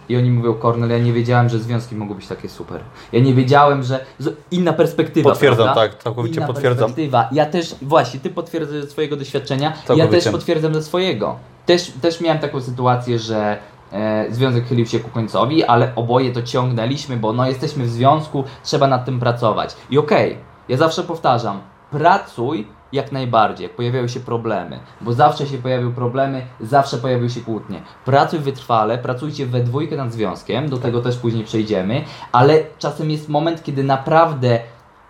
[0.09, 2.81] i oni mówią, Kornel, ja nie wiedziałem, że związki mogą być takie super.
[3.13, 4.05] Ja nie wiedziałem, że...
[4.51, 5.81] Inna perspektywa, Potwierdzam, prawda?
[5.81, 6.87] tak, całkowicie Inna potwierdzam.
[6.87, 7.29] perspektywa.
[7.33, 11.37] Ja też, właśnie, ty potwierdzasz ze swojego doświadczenia, ja też potwierdzam ze swojego.
[11.67, 13.59] Też, też miałem taką sytuację, że
[13.93, 18.45] e, związek chylił się ku końcowi, ale oboje to ciągnęliśmy, bo no jesteśmy w związku,
[18.63, 19.77] trzeba nad tym pracować.
[19.91, 25.59] I okej, ja zawsze powtarzam, pracuj jak najbardziej, jak pojawiają się problemy, bo zawsze się
[25.59, 27.83] pojawią problemy, zawsze pojawią się kłótnie.
[28.05, 33.29] Pracuj wytrwale, pracujcie we dwójkę nad związkiem, do tego też później przejdziemy, ale czasem jest
[33.29, 34.61] moment, kiedy naprawdę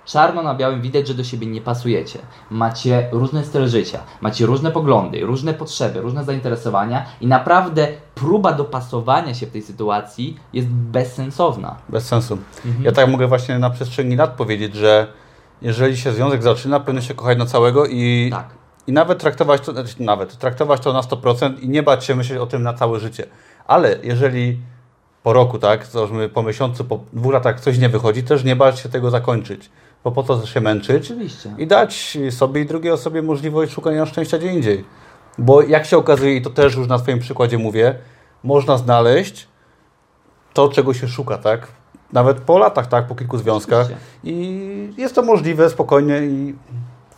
[0.06, 2.18] czarno na białym widać, że do siebie nie pasujecie.
[2.50, 9.34] Macie różny styl życia, macie różne poglądy, różne potrzeby, różne zainteresowania i naprawdę próba dopasowania
[9.34, 11.76] się w tej sytuacji jest bezsensowna.
[11.88, 12.38] Bez sensu.
[12.66, 12.84] Mhm.
[12.84, 15.06] Ja tak mogę właśnie na przestrzeni lat powiedzieć, że
[15.62, 18.48] jeżeli się związek zaczyna, powinno się kochać na całego i, Tak.
[18.86, 22.38] i nawet traktować to, znaczy nawet traktować to na 100% i nie bać się myśleć
[22.38, 23.26] o tym na całe życie.
[23.66, 24.60] Ale jeżeli
[25.22, 28.78] po roku, tak, załóżmy po miesiącu, po dwóch latach coś nie wychodzi, też nie bać
[28.80, 29.70] się tego zakończyć.
[30.04, 31.54] Bo po co się męczyć Oczywiście.
[31.58, 34.84] i dać sobie i drugiej osobie możliwość szukania szczęścia gdzie indziej.
[35.38, 37.94] Bo jak się okazuje, i to też już na swoim przykładzie mówię,
[38.44, 39.48] można znaleźć
[40.52, 41.68] to, czego się szuka, tak?
[42.12, 43.06] Nawet po latach, tak?
[43.06, 43.86] Po kilku związkach.
[43.86, 44.06] Oczywiście.
[44.24, 46.54] I jest to możliwe, spokojnie i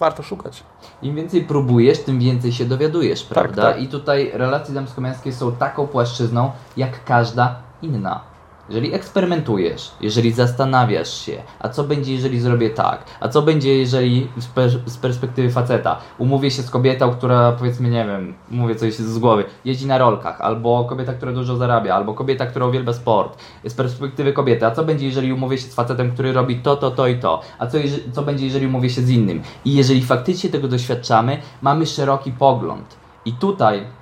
[0.00, 0.62] warto szukać.
[1.02, 3.62] Im więcej próbujesz, tym więcej się dowiadujesz, prawda?
[3.62, 3.82] tak.
[3.82, 8.20] I tutaj relacje damsko-męskie są taką płaszczyzną, jak każda inna.
[8.68, 14.28] Jeżeli eksperymentujesz, jeżeli zastanawiasz się, a co będzie, jeżeli zrobię tak, a co będzie, jeżeli
[14.36, 18.94] z, per, z perspektywy faceta umówię się z kobietą, która powiedzmy, nie wiem, mówię coś
[18.94, 23.38] z głowy, jeździ na rolkach, albo kobieta, która dużo zarabia, albo kobieta, która uwielbia sport,
[23.64, 26.90] z perspektywy kobiety, a co będzie, jeżeli umówię się z facetem, który robi to, to,
[26.90, 27.78] to i to, a co,
[28.12, 29.42] co będzie, jeżeli umówię się z innym.
[29.64, 32.96] I jeżeli faktycznie tego doświadczamy, mamy szeroki pogląd.
[33.24, 33.97] I tutaj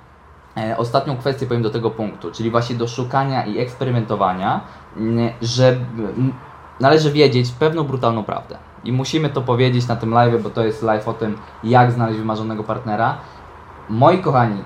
[0.77, 4.61] Ostatnią kwestię powiem do tego punktu, czyli właśnie do szukania i eksperymentowania,
[5.41, 5.77] że
[6.79, 8.57] należy wiedzieć pewną brutalną prawdę.
[8.83, 12.19] I musimy to powiedzieć na tym live, bo to jest live o tym, jak znaleźć
[12.19, 13.17] wymarzonego partnera.
[13.89, 14.61] Moi kochani,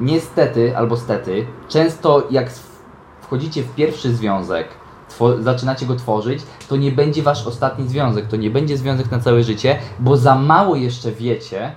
[0.00, 2.50] niestety albo stety, często jak
[3.20, 4.68] wchodzicie w pierwszy związek,
[5.40, 9.42] zaczynacie go tworzyć, to nie będzie wasz ostatni związek, to nie będzie związek na całe
[9.42, 11.72] życie, bo za mało jeszcze wiecie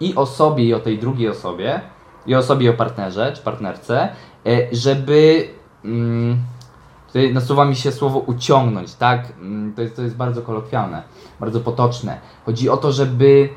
[0.00, 1.80] i o sobie, i o tej drugiej osobie,
[2.26, 4.08] i o i o partnerze, czy partnerce,
[4.46, 5.48] e, żeby.
[5.84, 6.38] Mm,
[7.06, 9.32] tutaj nasuwa mi się słowo uciągnąć, tak?
[9.40, 11.02] Mm, To jest, to jest bardzo kolokwialne,
[11.40, 12.20] bardzo potoczne.
[12.46, 13.48] Chodzi o to, żeby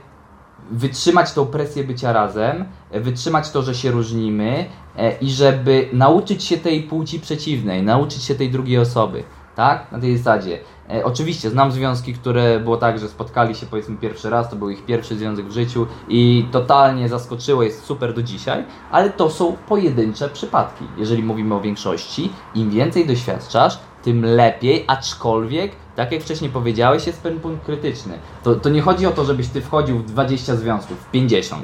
[0.71, 4.65] wytrzymać tą presję bycia razem, e, wytrzymać to, że się różnimy
[4.97, 9.23] e, i żeby nauczyć się tej płci przeciwnej, nauczyć się tej drugiej osoby,
[9.55, 9.91] tak?
[9.91, 10.59] Na tej zasadzie.
[10.89, 14.69] E, oczywiście znam związki, które było tak, że spotkali się powiedzmy pierwszy raz, to był
[14.69, 19.55] ich pierwszy związek w życiu i totalnie zaskoczyło, jest super do dzisiaj, ale to są
[19.67, 20.85] pojedyncze przypadki.
[20.97, 27.21] Jeżeli mówimy o większości, im więcej doświadczasz, tym lepiej, aczkolwiek, tak jak wcześniej powiedziałeś, jest
[27.21, 28.19] pewien punkt krytyczny.
[28.43, 31.63] To, to nie chodzi o to, żebyś ty wchodził w 20 związków, w 50.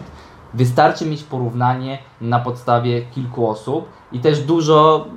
[0.54, 5.08] Wystarczy mieć porównanie na podstawie kilku osób i też dużo,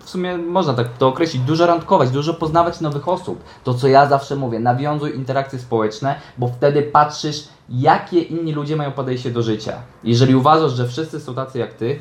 [0.00, 3.44] w sumie można tak to określić, dużo randkować, dużo poznawać nowych osób.
[3.64, 8.92] To co ja zawsze mówię, nawiązuj interakcje społeczne, bo wtedy patrzysz, jakie inni ludzie mają
[8.92, 9.72] podejście do życia.
[10.04, 11.98] Jeżeli uważasz, że wszyscy są tacy jak ty,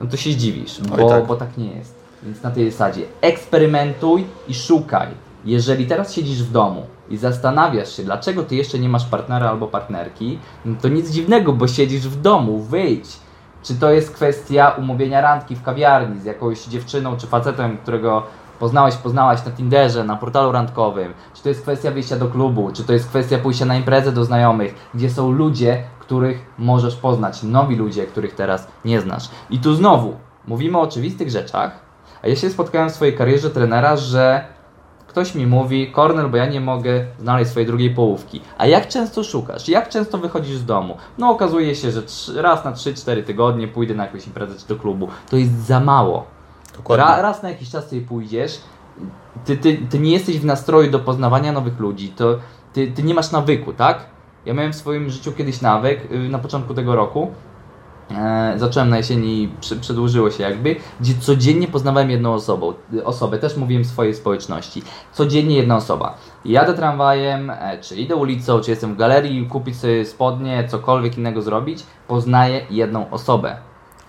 [0.00, 1.26] no to się zdziwisz, bo, tak.
[1.26, 1.94] bo tak nie jest.
[2.22, 5.08] Więc na tej zasadzie eksperymentuj i szukaj.
[5.44, 9.68] Jeżeli teraz siedzisz w domu i zastanawiasz się, dlaczego ty jeszcze nie masz partnera albo
[9.68, 13.06] partnerki, no to nic dziwnego, bo siedzisz w domu, wyjdź.
[13.62, 18.22] Czy to jest kwestia umówienia randki w kawiarni z jakąś dziewczyną czy facetem, którego
[18.58, 21.14] poznałeś, poznałaś na Tinderze, na portalu randkowym?
[21.34, 22.70] Czy to jest kwestia wyjścia do klubu?
[22.72, 27.42] Czy to jest kwestia pójścia na imprezę do znajomych, gdzie są ludzie, których możesz poznać,
[27.42, 29.28] nowi ludzie, których teraz nie znasz?
[29.50, 31.72] I tu znowu mówimy o oczywistych rzeczach,
[32.22, 34.53] a ja się spotkałem w swojej karierze trenera, że
[35.14, 38.40] ktoś mi mówi, Kornel, bo ja nie mogę znaleźć swojej drugiej połówki.
[38.58, 39.68] A jak często szukasz?
[39.68, 40.96] Jak często wychodzisz z domu?
[41.18, 42.02] No okazuje się, że
[42.42, 45.08] raz na 3-4 tygodnie pójdę na jakąś imprezę czy do klubu.
[45.30, 46.26] To jest za mało.
[46.88, 48.60] Ra, raz na jakiś czas sobie pójdziesz,
[49.44, 52.38] ty, ty, ty nie jesteś w nastroju do poznawania nowych ludzi, to
[52.72, 54.06] ty, ty nie masz nawyku, tak?
[54.46, 57.30] Ja miałem w swoim życiu kiedyś nawyk, y, na początku tego roku,
[58.10, 63.56] e, zacząłem na jesieni przedłużyło się jakby, gdzie codziennie poznawałem jedną osobą, y, osobę, też
[63.56, 66.14] mówiłem swojej społeczności, codziennie jedna osoba.
[66.44, 71.42] Jadę tramwajem, e, czy idę ulicą, czy jestem w galerii, kupić sobie spodnie, cokolwiek innego
[71.42, 73.56] zrobić, poznaję jedną osobę.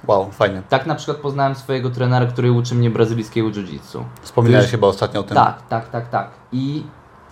[0.07, 0.61] Wow, fajnie.
[0.69, 4.03] Tak na przykład poznałem swojego trenera, który uczy mnie brazylijskiego jiu-jitsu.
[4.21, 5.35] Wspominałeś Wiesz- chyba ostatnio o tym.
[5.35, 6.29] Tak, tak, tak, tak.
[6.51, 6.83] I,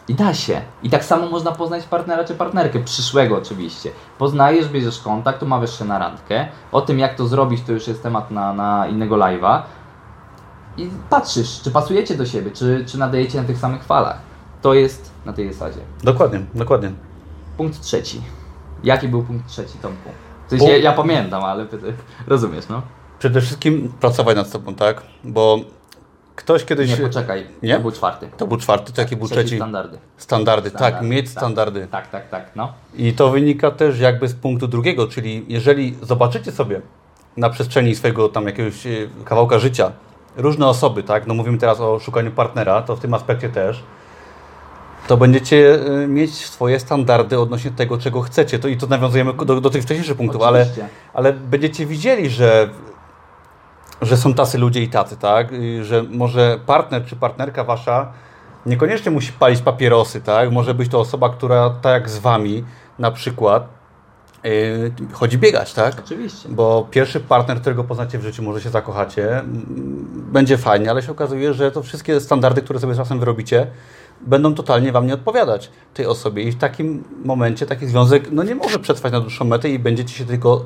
[0.08, 0.62] I da się.
[0.84, 3.92] I tak samo można poznać partnera czy partnerkę, przyszłego oczywiście.
[4.18, 6.48] Poznajesz, bierzesz kontakt, umawiasz się na randkę.
[6.72, 9.62] O tym, jak to zrobić, to już jest temat na, na innego live'a.
[10.78, 14.18] I patrzysz, czy pasujecie do siebie, czy, czy nadajecie na tych samych falach.
[14.62, 15.80] To jest na tej zasadzie.
[16.04, 16.92] Dokładnie, dokładnie.
[17.58, 18.22] Punkt trzeci.
[18.84, 20.10] Jaki był punkt trzeci, Tomku?
[20.48, 21.66] W sensie, ja, ja pamiętam, ale
[22.28, 22.82] rozumiesz, no?
[23.20, 25.02] Przede wszystkim pracować nad sobą, tak?
[25.24, 25.60] Bo
[26.36, 26.90] ktoś kiedyś...
[26.90, 27.48] Nie, poczekaj.
[27.64, 27.76] Nie?
[27.76, 28.30] To był czwarty.
[28.38, 29.56] To był czwarty, to jaki był trzeci?
[29.56, 29.98] standardy.
[30.18, 31.32] Standardy, tak, Standardy, mieć tak.
[31.32, 31.88] standardy.
[31.92, 32.74] Tak, tak, tak, no.
[32.96, 36.82] I to wynika też jakby z punktu drugiego, czyli jeżeli zobaczycie sobie
[37.38, 38.90] na przestrzeni swojego tam jakiegoś e,
[39.26, 39.92] kawałka życia
[40.38, 43.84] różne osoby, tak, no mówimy teraz o szukaniu partnera, to w tym aspekcie też,
[45.08, 48.60] to będziecie e, mieć swoje standardy odnośnie tego, czego chcecie.
[48.60, 50.66] To, I to nawiązujemy do, do tych wcześniejszych punktów, ale,
[51.14, 52.70] ale będziecie widzieli, że,
[54.06, 55.52] że są tacy ludzie i tacy, tak?
[55.82, 58.12] Że może partner czy partnerka wasza
[58.66, 60.52] niekoniecznie musi palić papierosy, tak?
[60.52, 62.64] Może być to osoba, która tak jak z wami
[63.00, 63.68] na przykład
[64.44, 65.96] yy, chodzi biegać, tak?
[66.06, 66.50] Oczywiście.
[66.50, 69.42] Bo pierwszy partner, którego poznacie w życiu, może się zakochacie,
[70.16, 73.68] będzie fajnie, ale się okazuje, że to wszystkie standardy, które sobie czasem wyrobicie,
[74.22, 76.44] będą totalnie Wam nie odpowiadać tej osobie.
[76.44, 80.14] I w takim momencie taki związek no, nie może przetrwać na dłuższą metę i będziecie
[80.14, 80.66] się tylko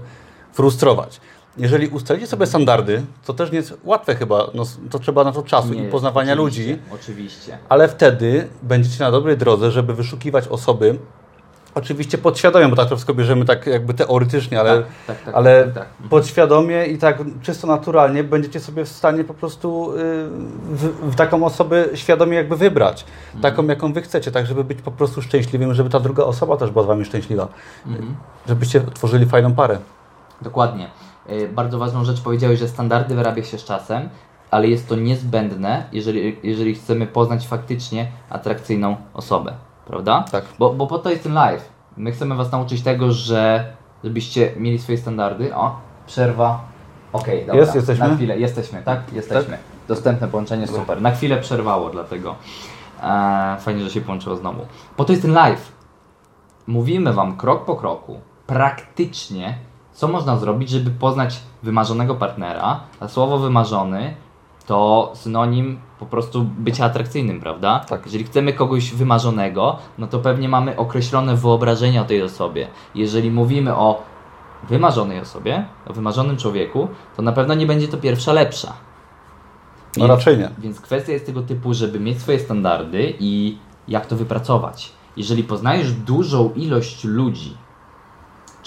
[0.53, 1.21] frustrować.
[1.57, 5.43] Jeżeli ustalicie sobie standardy, to też nie jest łatwe chyba, no, to trzeba na to
[5.43, 7.57] czasu Nie i poznawania oczywiście, ludzi, Oczywiście.
[7.69, 10.99] ale wtedy będziecie na dobrej drodze, żeby wyszukiwać osoby,
[11.75, 15.63] oczywiście podświadomie, bo tak to wszystko bierzemy tak jakby teoretycznie, ale, tak, tak, tak, ale
[15.63, 15.87] tak, tak.
[16.09, 19.95] podświadomie i tak czysto naturalnie będziecie sobie w stanie po prostu y,
[20.69, 23.41] w, w taką osobę świadomie jakby wybrać, Mhm.
[23.41, 26.71] taką jaką wy chcecie, tak żeby być po prostu szczęśliwym, żeby ta druga osoba też
[26.71, 27.47] była z wami szczęśliwa,
[27.87, 28.15] Mhm.
[28.47, 29.77] żebyście tworzyli fajną parę.
[30.41, 30.89] Dokładnie.
[31.27, 34.09] E, Bardzo ważną rzecz powiedziałeś, że standardy wyrabia się z czasem,
[34.51, 39.53] ale jest to niezbędne, jeżeli, jeżeli chcemy poznać faktycznie atrakcyjną osobę,
[39.87, 40.25] prawda?
[40.31, 40.45] Tak.
[40.59, 41.69] Bo, bo po to jest ten live.
[41.97, 45.55] My chcemy Was nauczyć tego, że żebyście mieli swoje standardy.
[45.55, 45.75] O,
[46.07, 46.59] przerwa.
[47.13, 47.55] Okej, dobra.
[47.61, 48.07] Jest, jesteśmy?
[48.07, 49.13] Na chwilę, jesteśmy, tak?
[49.13, 49.57] Jesteśmy.
[49.87, 51.01] Dostępne połączenie, super.
[51.01, 52.35] Na chwilę przerwało, dlatego
[53.03, 54.65] e, fajnie, że się połączyło znowu.
[54.97, 55.71] Po to jest ten live.
[56.67, 59.57] Mówimy Wam krok po kroku, praktycznie,
[59.97, 64.15] co można zrobić, żeby poznać wymarzonego partnera, a słowo wymarzony
[64.67, 67.79] to synonim po prostu bycia atrakcyjnym, prawda?
[67.79, 68.05] Tak.
[68.05, 72.67] Jeżeli chcemy kogoś wymarzonego, no to pewnie mamy określone wyobrażenia o tej osobie.
[72.95, 74.01] Jeżeli mówimy o
[74.69, 78.73] wymarzonej osobie, o wymarzonym człowieku, to na pewno nie będzie to pierwsza lepsza.
[79.97, 80.49] No raczej nie.
[80.57, 83.57] Więc kwestia jest tego typu, żeby mieć swoje standardy i
[83.87, 84.91] jak to wypracować.
[85.17, 87.57] Jeżeli poznajesz dużą ilość ludzi,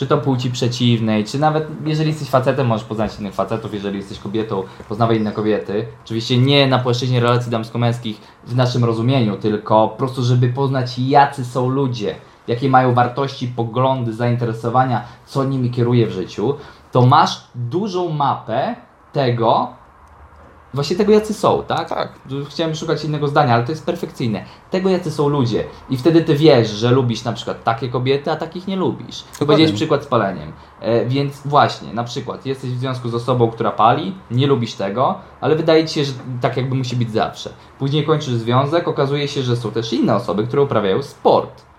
[0.01, 4.19] czy to płci przeciwnej, czy nawet jeżeli jesteś facetem, możesz poznać innych facetów, jeżeli jesteś
[4.19, 5.87] kobietą, poznawaj inne kobiety.
[6.05, 11.45] Oczywiście nie na płaszczyźnie relacji damsko-męskich w naszym rozumieniu, tylko po prostu, żeby poznać jacy
[11.45, 12.15] są ludzie,
[12.49, 16.55] jakie mają wartości, poglądy, zainteresowania, co nimi kieruje w życiu,
[16.93, 18.77] to masz dużą mapę
[19.13, 19.69] tego,
[20.75, 21.89] właśnie tego jacy są, tak?
[21.89, 22.13] Tak.
[22.49, 24.45] Chciałem szukać innego zdania, ale to jest perfekcyjne.
[24.71, 25.65] Tego jacy są ludzie.
[25.91, 29.25] I wtedy ty wiesz, że lubisz na przykład takie kobiety, a takich nie lubisz.
[29.39, 30.53] Powiedziałeś przykład z paleniem.
[30.81, 35.19] E, więc właśnie, na przykład jesteś w związku z osobą, która pali, nie lubisz tego,
[35.41, 37.51] ale wydaje ci się, że tak jakby musi być zawsze.
[37.79, 41.70] Później kończysz związek, okazuje się, że są też inne osoby, które uprawiają sport.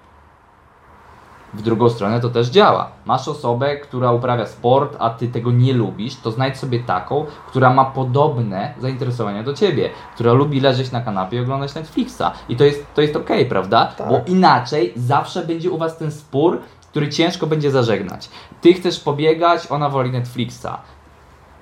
[1.54, 2.92] W drugą stronę to też działa.
[3.06, 7.74] Masz osobę, która uprawia sport, a ty tego nie lubisz, to znajdź sobie taką, która
[7.74, 12.24] ma podobne zainteresowania do ciebie, która lubi leżeć na kanapie i oglądać Netflixa.
[12.50, 13.86] I to jest, to jest okej, prawda?
[13.86, 14.10] Tak.
[14.10, 16.60] Bo inaczej zawsze będzie u was ten spór,
[16.90, 18.30] który ciężko będzie zażegnać.
[18.62, 20.68] Ty chcesz pobiegać, ona woli Netflixa.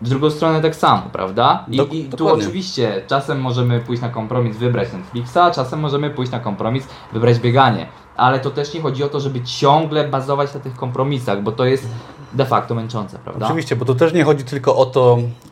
[0.02, 1.66] W drugą stronę tak samo, prawda?
[1.68, 2.44] I, Dok- i tu dokładnie.
[2.46, 7.86] oczywiście czasem możemy pójść na kompromis, wybrać Netflixa, czasem możemy pójść na kompromis, wybrać bieganie.
[8.18, 11.66] Ale to też nie chodzi o to, żeby ciągle bazować na tych kompromisach, bo to
[11.66, 11.88] jest
[12.34, 13.46] de facto męczące, prawda?
[13.46, 15.02] Oczywiście, bo to też nie chodzi tylko o to,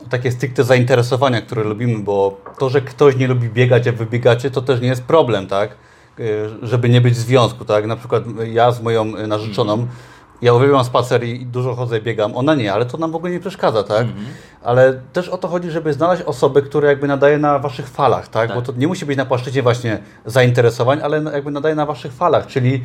[0.06, 4.06] o takie stricte zainteresowania, które lubimy, bo to, że ktoś nie lubi biegać, a wy
[4.06, 5.72] biegacie, to też nie jest problem, tak?
[6.20, 7.86] Y, Żeby nie być w związku, tak?
[7.86, 9.88] Na przykład ja z moją narzeczoną,
[10.42, 13.40] ja uwielbiam spacer i dużo chodzę, biegam, ona nie, ale to nam w ogóle nie
[13.40, 14.02] przeszkadza, tak?
[14.02, 14.26] Mhm.
[14.64, 18.48] Ale też o to chodzi, żeby znaleźć osobę, która jakby nadaje na waszych falach, tak?
[18.48, 18.58] Tak.
[18.58, 22.48] Bo to nie musi być na płaszczyźnie właśnie zainteresowań, ale jakby nadaje na waszych falach,
[22.48, 22.84] czyli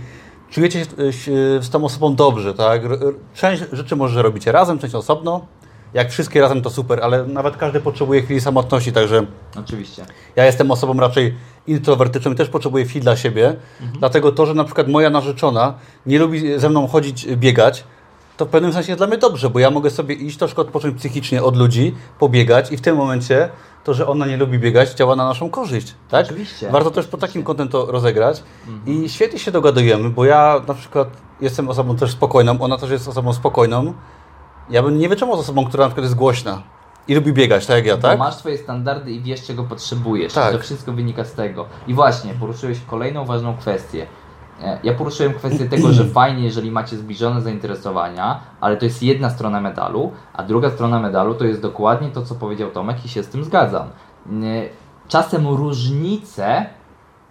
[0.51, 2.83] czujecie się się z tą osobą dobrze, tak?
[3.35, 5.47] Część rzeczy może robicie razem, część osobno.
[5.94, 9.26] Jak wszystkie razem to super, ale nawet każdy potrzebuje chwili samotności, także
[9.57, 10.07] Oczywiście.
[10.37, 11.35] ja jestem osobą raczej
[11.66, 13.57] introwertyczną i też potrzebuję chwili dla siebie.
[13.98, 15.74] Dlatego to, że na przykład moja narzeczona
[16.07, 17.85] nie lubi ze mną chodzić, biegać,
[18.37, 21.42] to w pewnym sensie dla mnie dobrze, bo ja mogę sobie iść troszkę odpocząć psychicznie
[21.42, 23.48] od ludzi, pobiegać i w tym momencie
[23.85, 25.94] to, że ona nie lubi biegać, działa na naszą korzyść.
[26.09, 26.26] Tak?
[26.26, 26.70] Oczywiście.
[26.70, 28.42] Warto też pod takim kątem to rozegrać.
[28.87, 31.09] I świetnie się dogadujemy, bo ja na przykład
[31.40, 33.94] jestem osobą też spokojną, ona też jest osobą spokojną.
[34.70, 36.62] Ja bym nie wytrzymał z osobą, która na przykład jest głośna
[37.09, 38.18] i lubi biegać, tak jak ja, tak?
[38.18, 40.33] Bo masz swoje standardy i wiesz, czego potrzebujesz.
[40.33, 40.53] Tak.
[40.53, 41.66] To wszystko wynika z tego.
[41.87, 44.07] I właśnie, poruszyłeś kolejną ważną kwestię.
[44.62, 49.31] E, Ja poruszyłem kwestię tego, że fajnie, jeżeli macie zbliżone zainteresowania, ale to jest jedna
[49.31, 53.22] strona medalu, a druga strona medalu to jest dokładnie to, co powiedział Tomek i się
[53.22, 53.88] z tym zgadzam.
[54.29, 54.31] E,
[55.09, 56.66] Czasem różnice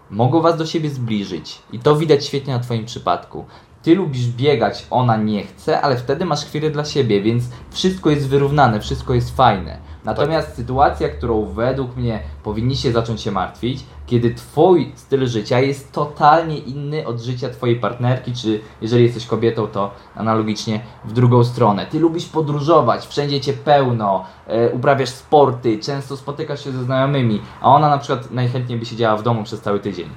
[0.10, 1.62] mogą Was do siebie zbliżyć.
[1.72, 3.46] I to widać świetnie na Twoim przypadku.
[3.84, 8.30] Ty lubisz biegać, ona nie chce, ale wtedy masz chwilę dla siebie, więc wszystko jest
[8.30, 9.78] wyrównane, wszystko jest fajne.
[10.06, 16.58] Natomiast sytuacja, którą według mnie powinniście zacząć się martwić, kiedy Twój styl życia jest totalnie
[16.58, 21.86] inny od życia Twojej partnerki, czy jeżeli jesteś kobietą, to analogicznie w drugą stronę.
[21.86, 27.76] Ty lubisz podróżować, wszędzie Cię pełno, e, uprawiasz sporty, często spotykasz się ze znajomymi, a
[27.76, 30.10] ona na przykład najchętniej by siedziała w domu przez cały tydzień.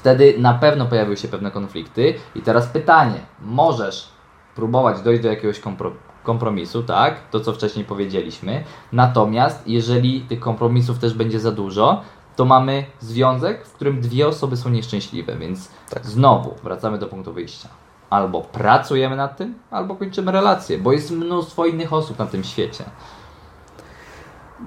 [0.00, 2.14] Wtedy na pewno pojawiły się pewne konflikty.
[2.34, 4.08] I teraz pytanie: możesz
[4.54, 5.92] próbować dojść do jakiegoś kompro-
[6.24, 7.28] kompromisu, tak?
[7.30, 8.64] To co wcześniej powiedzieliśmy.
[8.92, 12.02] Natomiast jeżeli tych kompromisów też będzie za dużo,
[12.36, 15.68] to mamy związek, w którym dwie osoby są nieszczęśliwe, więc
[16.02, 17.68] znowu wracamy do punktu wyjścia.
[18.10, 22.84] Albo pracujemy nad tym, albo kończymy relację, bo jest mnóstwo innych osób na tym świecie.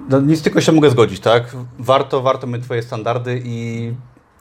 [0.08, 1.56] No, nic tylko się mogę zgodzić, tak?
[1.78, 3.92] Warto, warto mieć Twoje standardy i...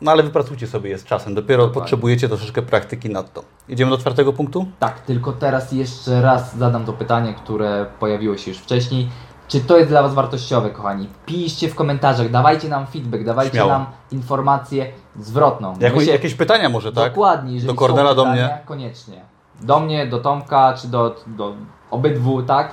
[0.03, 1.35] No ale wypracujcie sobie je z czasem.
[1.35, 1.81] Dopiero Dokładnie.
[1.81, 3.43] potrzebujecie troszeczkę praktyki nad to.
[3.69, 4.65] Idziemy do czwartego punktu?
[4.79, 9.09] Tak, tylko teraz jeszcze raz zadam to pytanie, które pojawiło się już wcześniej.
[9.47, 11.07] Czy to jest dla Was wartościowe, kochani?
[11.25, 13.69] Piszcie w komentarzach, dawajcie nam feedback, dawajcie Śmiało.
[13.71, 15.73] nam informację zwrotną.
[15.79, 17.11] Jako, się- Jakieś pytania może, tak?
[17.11, 18.57] Dokładnie, jeżeli Do Kornela, są do pytania, mnie?
[18.65, 19.21] Koniecznie.
[19.61, 21.53] Do mnie, do Tomka, czy do, do
[21.91, 22.71] obydwu, tak?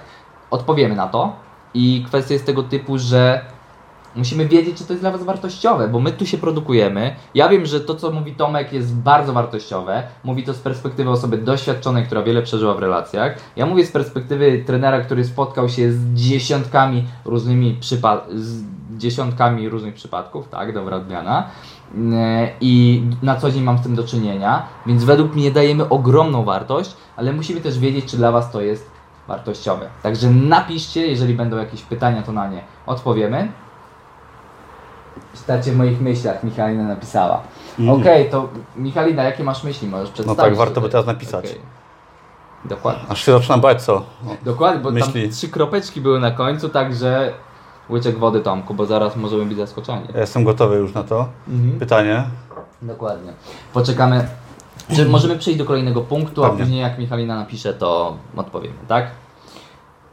[0.50, 1.32] Odpowiemy na to.
[1.74, 3.44] I kwestia jest tego typu, że
[4.20, 7.16] musimy wiedzieć, czy to jest dla Was wartościowe, bo my tu się produkujemy.
[7.34, 10.02] Ja wiem, że to, co mówi Tomek, jest bardzo wartościowe.
[10.24, 13.38] Mówi to z perspektywy osoby doświadczonej, która wiele przeżyła w relacjach.
[13.56, 18.62] Ja mówię z perspektywy trenera, który spotkał się z dziesiątkami różnymi przypa- z
[18.98, 21.46] dziesiątkami różnych przypadków, tak, dobra odmiana.
[21.94, 22.00] Yy,
[22.60, 26.96] I na co dzień mam z tym do czynienia, więc według mnie dajemy ogromną wartość,
[27.16, 28.90] ale musimy też wiedzieć, czy dla Was to jest
[29.28, 29.88] wartościowe.
[30.02, 33.48] Także napiszcie, jeżeli będą jakieś pytania, to na nie odpowiemy.
[35.34, 37.40] Czytacie w moich myślach, Michalina napisała.
[37.78, 38.00] Mm.
[38.00, 39.88] Okej, to Michalina, jakie masz myśli?
[39.88, 40.40] Możesz przedstawić.
[40.44, 41.44] tak, warto by teraz napisać.
[41.46, 41.60] Okej.
[42.64, 43.02] Dokładnie.
[43.08, 44.02] Aż się zaczyna bać, co?
[44.24, 44.36] No.
[44.44, 45.22] Dokładnie, bo Myśli.
[45.22, 47.32] tam trzy kropeczki były na końcu, także
[47.90, 50.06] łyczek wody Tomku, bo zaraz możemy być zaskoczeni.
[50.14, 51.28] Ja jestem gotowy już na to.
[51.48, 51.78] Mhm.
[51.78, 52.24] Pytanie.
[52.82, 53.32] Dokładnie.
[53.72, 54.28] Poczekamy.
[54.96, 56.64] Czy możemy przejść do kolejnego punktu, a Pewnie.
[56.64, 59.10] później jak Michalina napisze, to odpowiemy, tak?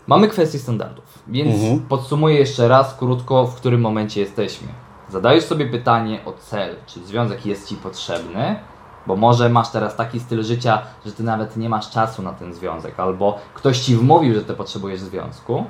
[0.08, 1.80] Mamy kwestię standardów, więc Mhm.
[1.80, 4.68] podsumuję jeszcze raz krótko, w którym momencie jesteśmy.
[5.10, 8.60] Zadajesz sobie pytanie o cel, czy związek jest Ci potrzebny,
[9.08, 12.54] bo może masz teraz taki styl życia, że Ty nawet nie masz czasu na ten
[12.54, 15.66] związek, albo ktoś Ci wmówił, że Ty potrzebujesz związku.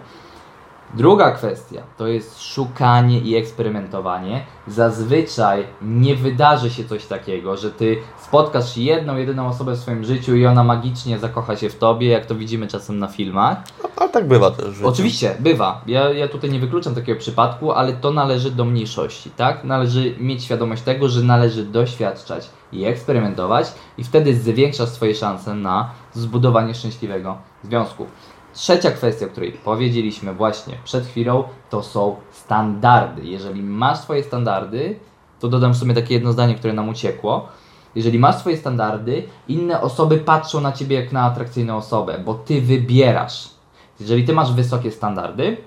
[0.93, 4.45] Druga kwestia to jest szukanie i eksperymentowanie.
[4.67, 10.35] Zazwyczaj nie wydarzy się coś takiego, że ty spotkasz jedną, jedyną osobę w swoim życiu
[10.35, 13.57] i ona magicznie zakocha się w tobie, jak to widzimy czasem na filmach.
[13.83, 14.81] No, ale tak bywa też.
[14.83, 15.81] Oczywiście, bywa.
[15.87, 19.63] Ja, ja tutaj nie wykluczam takiego przypadku, ale to należy do mniejszości, tak?
[19.63, 25.89] Należy mieć świadomość tego, że należy doświadczać i eksperymentować i wtedy zwiększasz swoje szanse na
[26.13, 28.05] zbudowanie szczęśliwego związku.
[28.57, 33.25] Trzecia kwestia, o której powiedzieliśmy właśnie przed chwilą, to są standardy.
[33.25, 34.99] Jeżeli masz swoje standardy,
[35.39, 37.47] to dodam w sumie takie jedno zdanie, które nam uciekło.
[37.95, 42.61] Jeżeli masz swoje standardy, inne osoby patrzą na ciebie jak na atrakcyjną osobę, bo ty
[42.61, 43.49] wybierasz.
[43.99, 45.57] Jeżeli ty masz wysokie standardy,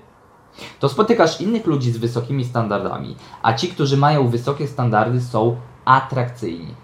[0.81, 6.75] to spotykasz innych ludzi z wysokimi standardami, a ci, którzy mają wysokie standardy, są atrakcyjni.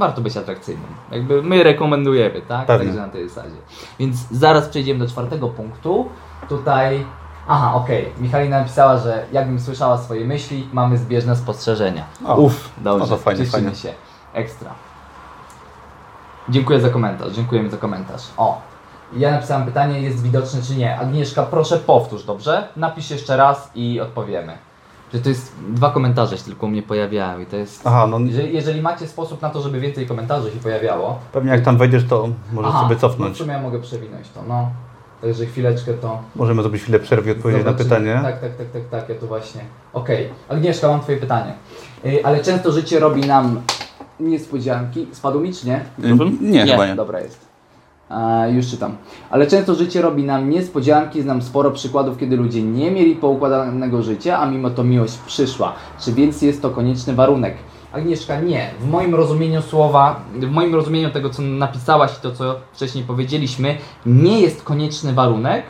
[0.00, 0.86] Warto być atrakcyjnym.
[1.10, 2.66] Jakby my rekomendujemy, tak?
[2.66, 2.86] Pewnie.
[2.86, 3.56] Także na tej zasadzie.
[3.98, 6.08] Więc zaraz przejdziemy do czwartego punktu.
[6.48, 7.06] Tutaj.
[7.48, 8.08] Aha, okej.
[8.18, 12.04] Michalina napisała, że jakbym słyszała swoje myśli, mamy zbieżne spostrzeżenia.
[12.26, 13.04] O, Uff, dobrze.
[13.04, 13.74] no to fajnie, fajnie.
[13.74, 13.92] się.
[14.34, 14.70] Ekstra.
[16.48, 17.32] Dziękuję za komentarz.
[17.32, 18.22] Dziękujemy za komentarz.
[18.36, 18.60] O,
[19.16, 20.98] ja napisałem pytanie, jest widoczne czy nie.
[20.98, 22.68] Agnieszka, proszę powtórz, dobrze?
[22.76, 24.58] Napisz jeszcze raz i odpowiemy.
[25.14, 27.86] Że to jest dwa komentarze się tylko u mnie pojawiają i to jest.
[27.86, 31.60] Aha, no Jeżeli, jeżeli macie sposób na to, żeby więcej komentarzy się pojawiało, pewnie jak
[31.64, 33.34] tam wejdziesz, to możesz Aha, sobie no cofnąć.
[33.34, 34.70] W sumie ja mogę przewinąć to, no.
[35.20, 36.18] Także chwileczkę to.
[36.36, 37.90] Możemy zrobić chwilę przerwy i odpowiedzieć na zobaczymy.
[37.90, 38.20] pytanie.
[38.22, 39.60] Tak, tak, tak, tak, tak, ja tu właśnie.
[39.92, 41.52] Okej, Agnieszka, mam Twoje pytanie.
[42.04, 43.60] Yy, ale często życie robi nam
[44.20, 45.06] niespodzianki.
[45.12, 45.76] Spadł mi czy nie?
[46.04, 46.94] Y, Nie, chyba nie.
[46.96, 47.49] Dobra jest.
[48.52, 48.96] Już czytam.
[49.30, 54.38] Ale często życie robi nam niespodzianki, znam sporo przykładów, kiedy ludzie nie mieli poukładanego życia,
[54.38, 55.72] a mimo to miłość przyszła.
[56.00, 57.56] Czy więc jest to konieczny warunek?
[57.92, 58.70] Agnieszka, nie.
[58.80, 63.78] W moim rozumieniu słowa, w moim rozumieniu tego, co napisałaś i to, co wcześniej powiedzieliśmy,
[64.06, 65.62] nie jest konieczny warunek.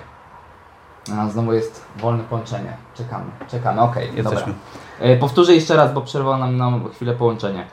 [1.16, 2.76] A, znowu jest wolne połączenie.
[2.94, 4.30] Czekamy, czekamy, okej, dobra.
[4.30, 4.54] Jesteśmy.
[5.00, 7.66] E, powtórzę jeszcze raz, bo przerwało nam na chwilę połączenie.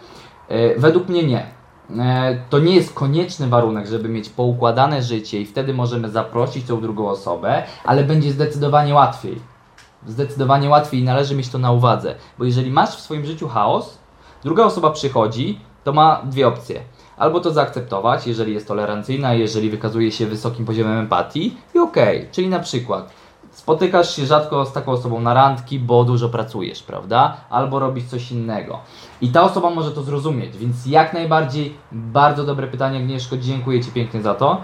[0.48, 1.57] E, według mnie nie.
[1.90, 6.82] E, to nie jest konieczny warunek, żeby mieć poukładane życie i wtedy możemy zaprosić tą
[6.82, 9.40] drugą osobę, ale będzie zdecydowanie łatwiej.
[10.08, 13.98] Zdecydowanie łatwiej i należy mieć to na uwadze, bo jeżeli masz w swoim życiu chaos,
[14.44, 16.82] druga osoba przychodzi, to ma dwie opcje.
[17.18, 22.50] Albo to zaakceptować, jeżeli jest tolerancyjna, jeżeli wykazuje się wysokim poziomem empatii i okej, czyli
[22.50, 23.10] na przykład
[23.52, 27.38] spotykasz się rzadko z taką osobą na randki, bo dużo pracujesz, prawda?
[27.50, 28.80] Albo robisz coś innego.
[29.22, 33.92] I ta osoba może to zrozumieć, więc jak najbardziej bardzo dobre pytanie Agnieszko, dziękuję Ci
[33.92, 34.62] pięknie za to.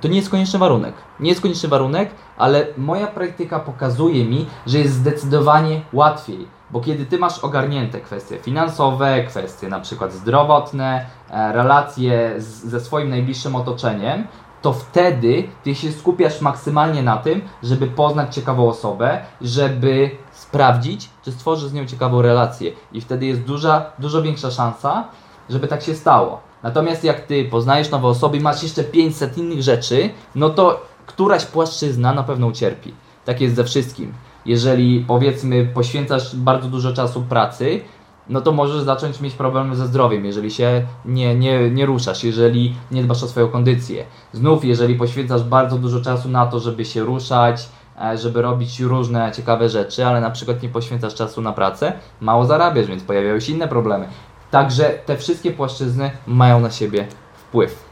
[0.00, 0.94] To nie jest konieczny warunek.
[1.20, 6.46] Nie jest konieczny warunek, ale moja praktyka pokazuje mi, że jest zdecydowanie łatwiej.
[6.70, 12.80] Bo kiedy ty masz ogarnięte kwestie finansowe, kwestie na przykład zdrowotne, e, relacje z, ze
[12.80, 14.26] swoim najbliższym otoczeniem,
[14.62, 20.10] to wtedy ty się skupiasz maksymalnie na tym, żeby poznać ciekawą osobę, żeby
[20.54, 22.72] sprawdzić, czy stworzysz z nią ciekawą relację.
[22.92, 25.04] I wtedy jest duża, dużo większa szansa,
[25.50, 26.40] żeby tak się stało.
[26.62, 32.14] Natomiast jak ty poznajesz nowe osoby masz jeszcze 500 innych rzeczy, no to któraś płaszczyzna
[32.14, 32.94] na pewno ucierpi.
[33.24, 34.12] Tak jest ze wszystkim.
[34.46, 37.80] Jeżeli powiedzmy poświęcasz bardzo dużo czasu pracy,
[38.28, 42.74] no to możesz zacząć mieć problemy ze zdrowiem, jeżeli się nie, nie, nie ruszasz, jeżeli
[42.90, 44.04] nie dbasz o swoją kondycję.
[44.32, 47.68] Znów, jeżeli poświęcasz bardzo dużo czasu na to, żeby się ruszać,
[48.14, 52.86] żeby robić różne ciekawe rzeczy, ale na przykład nie poświęcasz czasu na pracę, mało zarabiasz,
[52.86, 54.08] więc pojawiają się inne problemy.
[54.50, 57.84] Także te wszystkie płaszczyzny mają na siebie wpływ.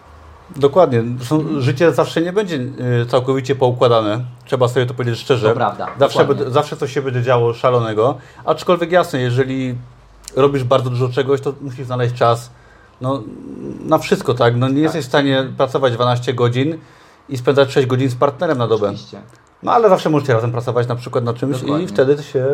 [0.57, 1.03] Dokładnie.
[1.17, 4.25] Zresztą życie zawsze nie będzie y, całkowicie poukładane.
[4.45, 5.49] Trzeba sobie to powiedzieć szczerze.
[5.49, 8.19] To prawda, Zawsze, zawsze coś się będzie działo szalonego.
[8.45, 9.75] Aczkolwiek jasne, jeżeli
[10.37, 12.51] robisz bardzo dużo czegoś, to musisz znaleźć czas
[13.01, 13.23] no,
[13.85, 14.57] na wszystko, tak?
[14.57, 16.79] No, nie jesteś w stanie pracować 12 godzin
[17.29, 18.87] i spędzać 6 godzin z partnerem na dobę.
[18.87, 19.21] Oczywiście.
[19.63, 21.85] No ale zawsze możecie razem pracować na przykład na czymś Dokładnie.
[21.85, 22.45] i wtedy się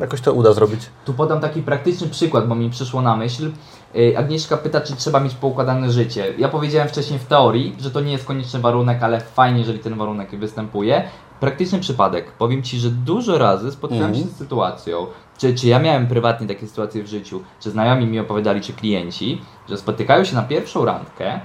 [0.00, 0.80] jakoś to uda zrobić.
[1.04, 3.50] Tu podam taki praktyczny przykład, bo mi przyszło na myśl.
[3.94, 6.34] Yy, Agnieszka pyta, czy trzeba mieć poukładane życie.
[6.38, 9.98] Ja powiedziałem wcześniej w teorii, że to nie jest konieczny warunek, ale fajnie, jeżeli ten
[9.98, 11.04] warunek występuje.
[11.40, 12.32] Praktyczny przypadek.
[12.32, 14.24] Powiem Ci, że dużo razy spotykałem Mhm.
[14.28, 15.06] się z sytuacją,
[15.38, 19.40] czy, czy ja miałem prywatnie takie sytuacje w życiu, czy znajomi mi opowiadali, czy klienci,
[19.68, 21.40] że spotykają się na pierwszą randkę,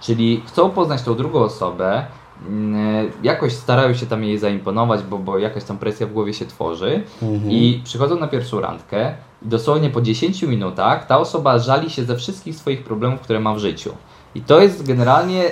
[0.00, 2.06] czyli chcą poznać tą drugą osobę,
[3.22, 7.02] jakoś starają się tam jej zaimponować, bo, bo jakaś tam presja w głowie się tworzy
[7.48, 12.16] i przychodzą na pierwszą randkę i dosłownie po 10 minutach ta osoba żali się ze
[12.16, 13.92] wszystkich swoich problemów, które ma w życiu.
[14.34, 15.44] I to jest generalnie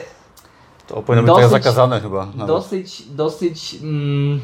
[0.87, 2.27] To powinno być tak Dosyć- zakazane chyba.
[2.27, 2.47] nawet.
[2.47, 4.41] dosyć, dosyć mm,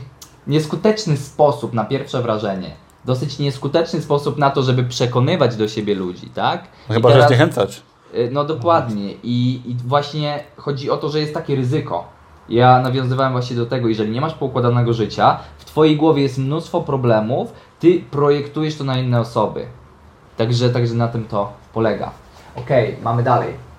[0.46, 2.70] nieskuteczny sposób na pierwsze wrażenie.
[3.04, 6.64] Dosyć nieskuteczny sposób na to, żeby przekonywać do siebie ludzi, tak?
[6.90, 7.82] I Chyba, że teraz- zniechęcać.
[8.14, 9.12] Y, No dokładnie.
[9.22, 12.04] I, I właśnie chodzi o to, że jest takie ryzyko.
[12.48, 16.80] Ja nawiązywałem właśnie do tego, jeżeli nie masz poukładanego życia, w Twojej głowie jest mnóstwo
[16.80, 19.66] problemów, Ty projektujesz to na inne osoby.
[20.36, 22.10] Także, także na tym to polega.
[22.56, 23.71] Okej, mamy dalej.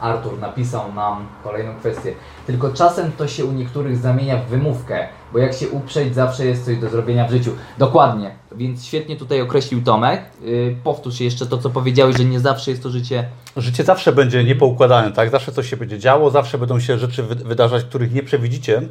[0.00, 2.12] Artur napisał nam kolejną kwestię.
[2.46, 6.64] Tylko czasem to się u niektórych zamienia w wymówkę, bo jak się uprzeć, zawsze jest
[6.64, 7.50] coś do zrobienia w życiu.
[7.78, 10.22] Dokładnie, więc świetnie tutaj określił Tomek.
[10.42, 13.24] Yy, powtórz jeszcze to, co powiedziałeś, że nie zawsze jest to życie
[13.56, 15.30] Życie zawsze będzie niepoukładane, tak?
[15.30, 18.82] Zawsze coś się będzie działo, zawsze będą się rzeczy wy- wydarzać, których nie przewidzicie.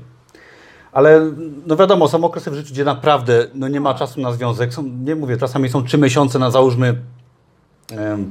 [0.92, 1.22] Ale
[1.68, 4.74] no wiadomo, są okresy w życiu, gdzie naprawdę no nie ma czasu na związek.
[4.74, 6.96] Są, nie mówię, czasami są trzy miesiące na załóżmy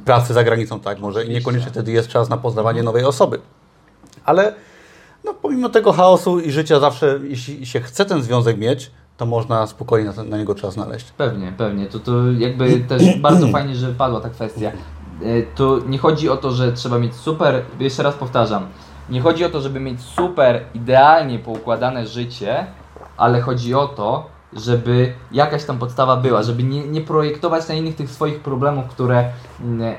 [0.04, 1.00] pracy za granicą, tak?
[1.00, 3.40] Może i niekoniecznie wtedy jest czas na poznawanie nowej osoby.
[4.24, 4.54] Ale
[5.24, 9.66] no, pomimo tego chaosu i życia zawsze, jeśli się chce ten związek mieć, to można
[9.66, 11.10] spokojnie na, na niego czas znaleźć.
[11.10, 11.86] Pewnie, pewnie.
[11.86, 14.72] To, to jakby też bardzo fajnie, że padła ta kwestia.
[15.22, 18.66] E, Tu nie chodzi o to, że trzeba mieć super, jeszcze raz powtarzam,
[19.10, 22.66] nie chodzi o to, żeby mieć super, idealnie poukładane życie,
[23.16, 27.96] ale chodzi o to, żeby jakaś tam podstawa była, żeby nie, nie projektować na innych
[27.96, 29.24] tych swoich problemów, które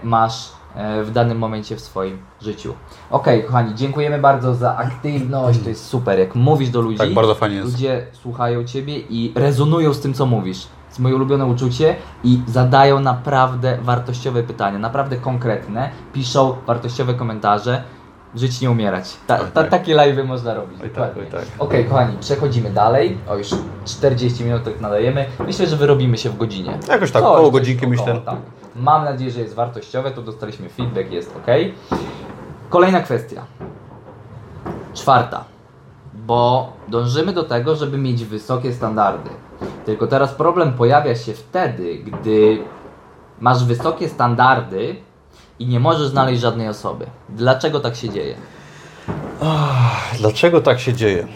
[0.04, 2.74] masz e, w danym momencie w swoim życiu.
[3.12, 6.20] Okej, kochani, dziękujemy bardzo za aktywność, to jest super.
[6.20, 7.72] Jak mówisz do ludzi, Tak, bardzo fajnie jest.
[7.72, 10.64] ludzie słuchają Ciebie i rezonują z tym, co mówisz.
[10.64, 17.84] To jest moje ulubione uczucie i zadają naprawdę wartościowe pytania, naprawdę konkretne, piszą wartościowe komentarze.
[18.36, 19.18] Żyć nie umierać.
[19.28, 19.70] Ta, ta, tak.
[19.70, 20.80] takie live'y można robić.
[20.84, 21.42] Oj tak, oj tak.
[21.60, 23.18] Okej, kochani, przechodzimy dalej.
[23.30, 23.48] O, już
[23.86, 25.26] 40 minut tak nadajemy.
[25.48, 26.78] Myślę, że wyrobimy się w godzinie.
[26.88, 28.22] Jakoś tak, około godzinki około, myślę.
[28.26, 28.36] Tak.
[28.76, 30.12] Mam nadzieję, że jest wartościowe.
[30.12, 31.48] Tu dostaliśmy feedback, jest ok.
[32.70, 33.46] Kolejna kwestia.
[34.94, 35.44] Czwarta,
[36.14, 39.30] bo dążymy do tego, żeby mieć wysokie standardy.
[39.86, 42.64] Tylko teraz problem pojawia się wtedy, gdy
[43.40, 44.96] masz wysokie standardy
[45.60, 47.06] i nie możesz znaleźć żadnej osoby.
[47.30, 48.36] Dlaczego tak się dzieje?
[50.18, 51.28] Dlaczego tak się dzieje?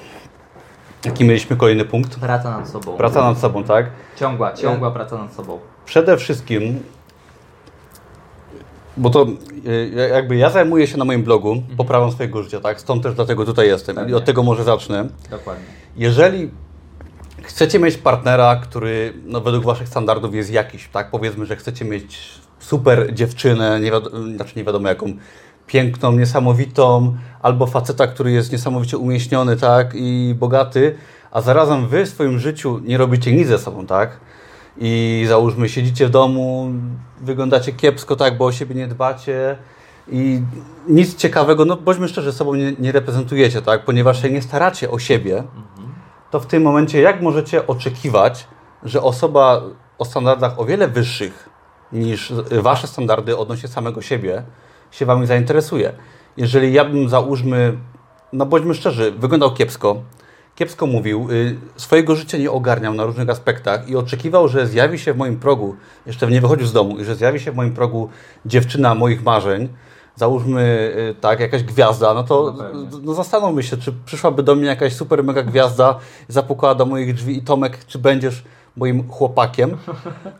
[1.06, 2.20] Jaki mieliśmy kolejny punkt?
[2.20, 2.98] Praca nad sobą.
[2.98, 3.86] Praca nad sobą, tak?
[4.20, 5.60] Ciągła, ciągła praca nad sobą.
[5.86, 6.84] Przede wszystkim,
[8.98, 9.26] bo to
[9.68, 12.80] e, jakby ja zajmuję się na moim blogu poprawą swojego życia, tak?
[12.80, 14.16] Stąd też dlatego tutaj jestem i Pewnie.
[14.16, 15.08] od tego może zacznę.
[15.30, 15.66] Dokładnie.
[15.96, 16.52] Jeżeli
[17.42, 21.12] chcecie mieć partnera, który no, według Waszych standardów jest jakiś, tak?
[21.12, 22.32] Powiedzmy, że chcecie mieć
[22.64, 25.14] super dziewczynę, nie wiadomo, znaczy nie wiadomo jaką,
[25.68, 29.92] piękną, niesamowitą, albo faceta, który jest niesamowicie umieśniony, tak?
[29.96, 30.96] I bogaty,
[31.32, 34.20] a zarazem Wy w swoim życiu nie robicie nic ze sobą, tak?
[34.78, 36.72] I załóżmy, siedzicie w domu,
[37.22, 39.58] wyglądacie kiepsko, tak, bo o siebie nie dbacie
[40.12, 40.42] i
[40.88, 43.86] nic ciekawego, no bądźmy szczerzy, sobą nie, nie reprezentujecie, tak?
[43.86, 45.44] Ponieważ się nie staracie o siebie,
[46.32, 48.48] to w tym momencie jak możecie oczekiwać,
[48.84, 49.62] że osoba
[49.98, 51.53] o standardach o wiele wyższych
[51.94, 54.44] niż wasze standardy odnośnie samego siebie
[54.92, 55.94] się wami zainteresuje?
[56.38, 57.78] Jeżeli ja bym załóżmy,
[58.34, 60.02] no bądźmy szczerzy, wyglądał kiepsko,
[60.56, 65.14] kiepsko mówił, y, swojego życia nie ogarniał na różnych aspektach i oczekiwał, że zjawi się
[65.14, 65.76] w moim progu,
[66.06, 68.10] jeszcze nie wychodził z domu, i że zjawi się w moim progu
[68.46, 69.70] dziewczyna moich marzeń,
[70.16, 72.56] załóżmy y, tak, jakaś gwiazda, no to
[72.92, 77.14] No no zastanówmy się, czy przyszłaby do mnie jakaś super mega gwiazda, zapukała do moich
[77.14, 78.44] drzwi i Tomek, czy będziesz
[78.78, 79.78] moim chłopakiem?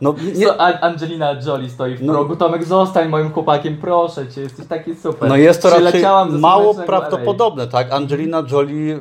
[0.00, 2.12] No nie, So, Angelina Jolie stoi w No.
[2.12, 2.36] progu.
[2.36, 5.28] Tomek, zostań moim chłopakiem, proszę cię, jesteś taki super.
[5.28, 7.92] no jest to raczej mało prawdopodobne, tak?
[7.92, 8.98] Angelina Jolie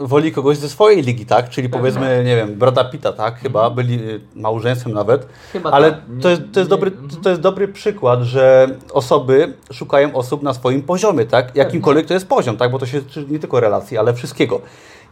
[0.00, 1.48] woli kogoś ze swojej ligi, tak?
[1.48, 1.80] Czyli Pewnie.
[1.80, 3.38] powiedzmy, nie wiem, Brada Pitta, tak?
[3.38, 5.26] Chyba byli y, małżeństwem nawet.
[5.52, 6.00] Chyba Ale tak.
[6.08, 7.22] Nie- to jest, to, jest nie- dobry, mhm.
[7.22, 11.56] to jest dobry przykład, że osoby szukają osób na swoim poziomie, tak?
[11.56, 12.70] Jakimkolwiek to jest poziom, tak?
[12.70, 14.60] Bo to się nie tylko relacji, ale wszystkiego.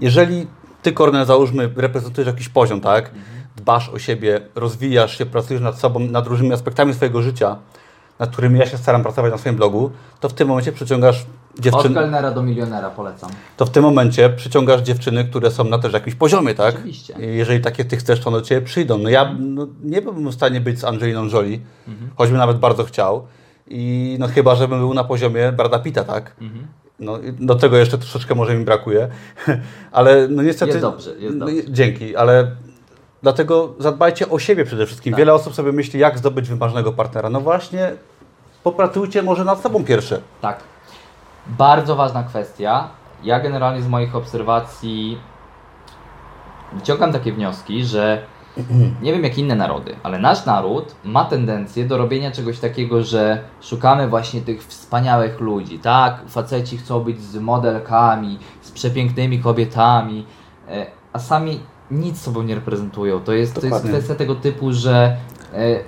[0.00, 0.46] Jeżeli
[0.82, 3.04] ty, Kornel, załóżmy, reprezentujesz jakiś poziom, tak?
[3.08, 3.39] Mhm.
[3.61, 7.56] Dbasz o siebie, rozwijasz się, pracujesz nad sobą, nad różnymi aspektami swojego życia,
[8.18, 9.90] nad którymi ja się staram pracować na swoim blogu,
[10.20, 13.30] to w tym momencie przyciągasz Od dziewczyny, kelnera do milionera polecam.
[13.56, 16.74] to w tym momencie przyciągasz dziewczyny, które są na też jakimś poziomie, tak?
[16.74, 17.14] Oczywiście.
[17.18, 18.98] Jeżeli takie ty chcesz, to one do ciebie przyjdą.
[18.98, 21.58] No ja no, nie byłbym w stanie być z Angeliną Jolie,
[21.88, 22.11] Mhm.
[22.16, 23.26] choćbym nawet bardzo chciał.
[23.68, 26.36] I no chyba, żebym był na poziomie Brada Pitta, tak?
[26.40, 26.66] Mhm.
[26.98, 29.08] No, do tego jeszcze troszeczkę może mi brakuje,
[29.92, 30.70] ale no niestety...
[30.70, 31.62] Jest dobrze, jest no, dobrze.
[31.68, 32.56] Dzięki, ale
[33.22, 35.12] dlatego zadbajcie o siebie przede wszystkim.
[35.12, 35.18] Tak.
[35.18, 37.30] Wiele osób sobie myśli, jak zdobyć wymarzonego partnera.
[37.30, 37.92] No właśnie,
[38.62, 40.20] popracujcie może nad sobą pierwsze.
[40.40, 40.60] Tak.
[41.46, 42.88] Bardzo ważna kwestia.
[43.24, 45.18] Ja generalnie z moich obserwacji
[46.72, 48.22] wyciągam takie wnioski, że
[49.02, 53.44] nie wiem jak inne narody, ale nasz naród ma tendencję do robienia czegoś takiego, że
[53.60, 56.22] szukamy właśnie tych wspaniałych ludzi, tak?
[56.28, 60.26] Faceci chcą być z modelkami, z przepięknymi kobietami,
[60.68, 61.60] e, a sami
[61.91, 63.20] nic sobą nie reprezentują.
[63.20, 65.16] To jest, to jest kwestia tego typu, że
[65.55, 65.80] e,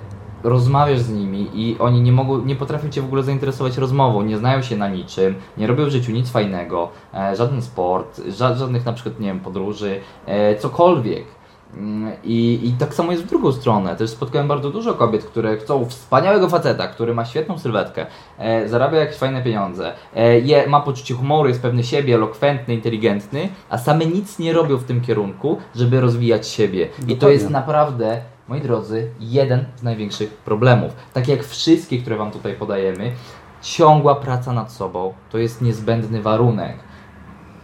[0.43, 4.37] rozmawiasz z nimi i oni nie mogą, nie potrafią Cię w ogóle zainteresować rozmową, nie
[4.37, 8.85] znają się na niczym, nie robią w życiu nic fajnego, e, żaden sport, ża żadnych
[8.85, 11.25] na przykład, nie wiem, podróży, e, cokolwiek.
[11.77, 13.95] Mm, I, I tak samo jest w drugą stronę.
[13.95, 18.05] Też spotkałem bardzo dużo kobiet, które chcą wspaniałego faceta, który ma świetną sylwetkę,
[18.37, 23.49] e, zarabia jakieś fajne pieniądze, e, je, ma poczucie humoru, jest pewny siebie, elokwentny, inteligentny,
[23.69, 26.85] a same nic nie robią w tym kierunku, żeby rozwijać siebie.
[26.85, 27.33] I to Dokładnie.
[27.33, 30.91] jest naprawdę, moi drodzy, jeden z największych problemów.
[31.13, 33.11] Tak jak wszystkie, które Wam tutaj podajemy,
[33.61, 36.77] ciągła praca nad sobą to jest niezbędny warunek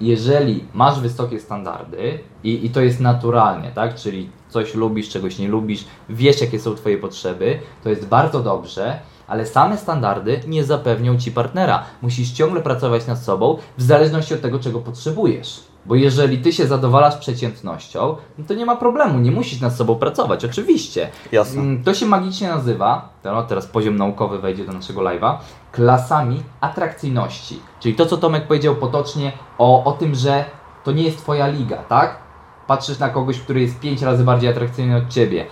[0.01, 3.95] jeżeli masz wysokie standardy i, i to jest naturalnie, tak?
[3.95, 8.99] Czyli coś lubisz, czegoś nie lubisz, wiesz jakie są Twoje potrzeby, to jest bardzo dobrze,
[9.27, 11.83] ale same standardy nie zapewnią Ci partnera.
[12.01, 15.68] Musisz ciągle pracować nad sobą w zależności od tego, czego potrzebujesz.
[15.89, 19.95] Bo jeżeli Ty się zadowalasz przeciętnością, no to nie ma problemu, nie musisz nad sobą
[19.95, 21.09] pracować, oczywiście.
[21.31, 21.61] Jasne.
[21.61, 25.37] Mm, To się magicznie nazywa, no teraz poziom naukowy wejdzie do naszego live'a,
[25.71, 27.59] klasami atrakcyjności.
[27.79, 30.45] Czyli to, co Tomek powiedział potocznie o, o tym, że
[30.83, 32.17] to nie jest Twoja liga, tak?
[32.67, 35.45] Patrzysz na kogoś, który jest 5 razy bardziej atrakcyjny od Ciebie,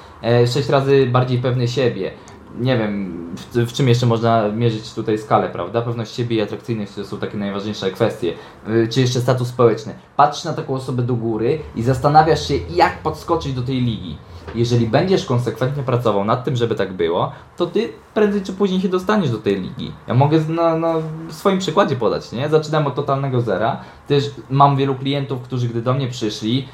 [0.54, 2.12] 6 razy bardziej pewny siebie.
[2.60, 5.82] Nie wiem, w, w czym jeszcze można mierzyć tutaj skalę, prawda?
[5.82, 8.34] Pewność siebie i atrakcyjność to są takie najważniejsze kwestie.
[8.70, 9.95] Y, Czy jeszcze status społeczny.
[10.16, 14.18] Patrzysz na taką osobę do góry i zastanawiasz się, jak podskoczyć do tej ligi.
[14.55, 18.89] Jeżeli będziesz konsekwentnie pracował nad tym, żeby tak było, to ty prędzej czy później się
[18.89, 19.91] dostaniesz do tej ligi.
[20.08, 20.93] Ja mogę na, na
[21.30, 22.49] swoim przykładzie podać, nie?
[22.49, 23.82] Zaczynam od totalnego zera.
[24.08, 26.68] Też mam wielu klientów, którzy gdy do mnie przyszli,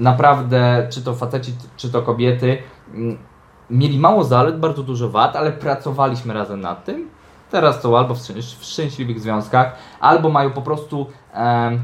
[0.00, 2.58] naprawdę, czy to faceci, czy to kobiety,
[2.94, 3.18] mm,
[3.70, 7.08] mieli mało zalet, bardzo dużo wad, ale pracowaliśmy razem nad tym.
[7.50, 8.18] Teraz są albo w,
[8.58, 11.80] w szczęśliwych związkach, albo mają po prostu em,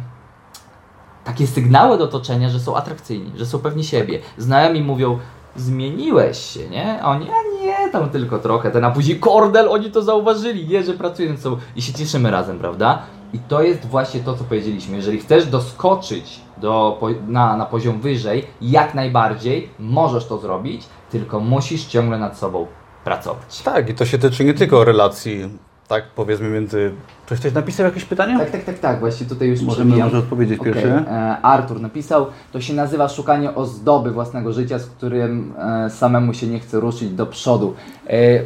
[1.24, 4.20] takie sygnały do otoczenia, że są atrakcyjni, że są pewni siebie.
[4.39, 5.18] Znajomi mówią,
[5.57, 7.03] zmieniłeś się, nie?
[7.03, 8.70] A oni, a nie, tam tylko trochę.
[8.70, 12.59] Ten, a później kordel, oni to zauważyli, nie, że pracują sobą i się cieszymy razem,
[12.59, 13.03] prawda?
[13.32, 14.97] I to jest właśnie to, co powiedzieliśmy.
[14.97, 21.84] Jeżeli chcesz doskoczyć do, na, na poziom wyżej, jak najbardziej możesz to zrobić, tylko musisz
[21.86, 22.66] ciągle nad sobą
[23.05, 23.62] pracować.
[23.62, 25.48] Tak, i to się tyczy nie tylko relacji,
[25.88, 26.92] tak powiedzmy między...
[27.26, 28.38] Ktoś ktoś napisał jakieś pytanie?
[28.38, 30.09] Tak, tak, tak, tak, właśnie tutaj już Możemy przebijam.
[30.09, 30.90] może odpowiedzieć Okej, pierwszy.
[30.90, 36.46] e, Artur napisał, to się nazywa szukanie ozdoby własnego życia, z którym e, samemu się
[36.46, 37.74] nie chce ruszyć do przodu.
[38.07, 38.40] E,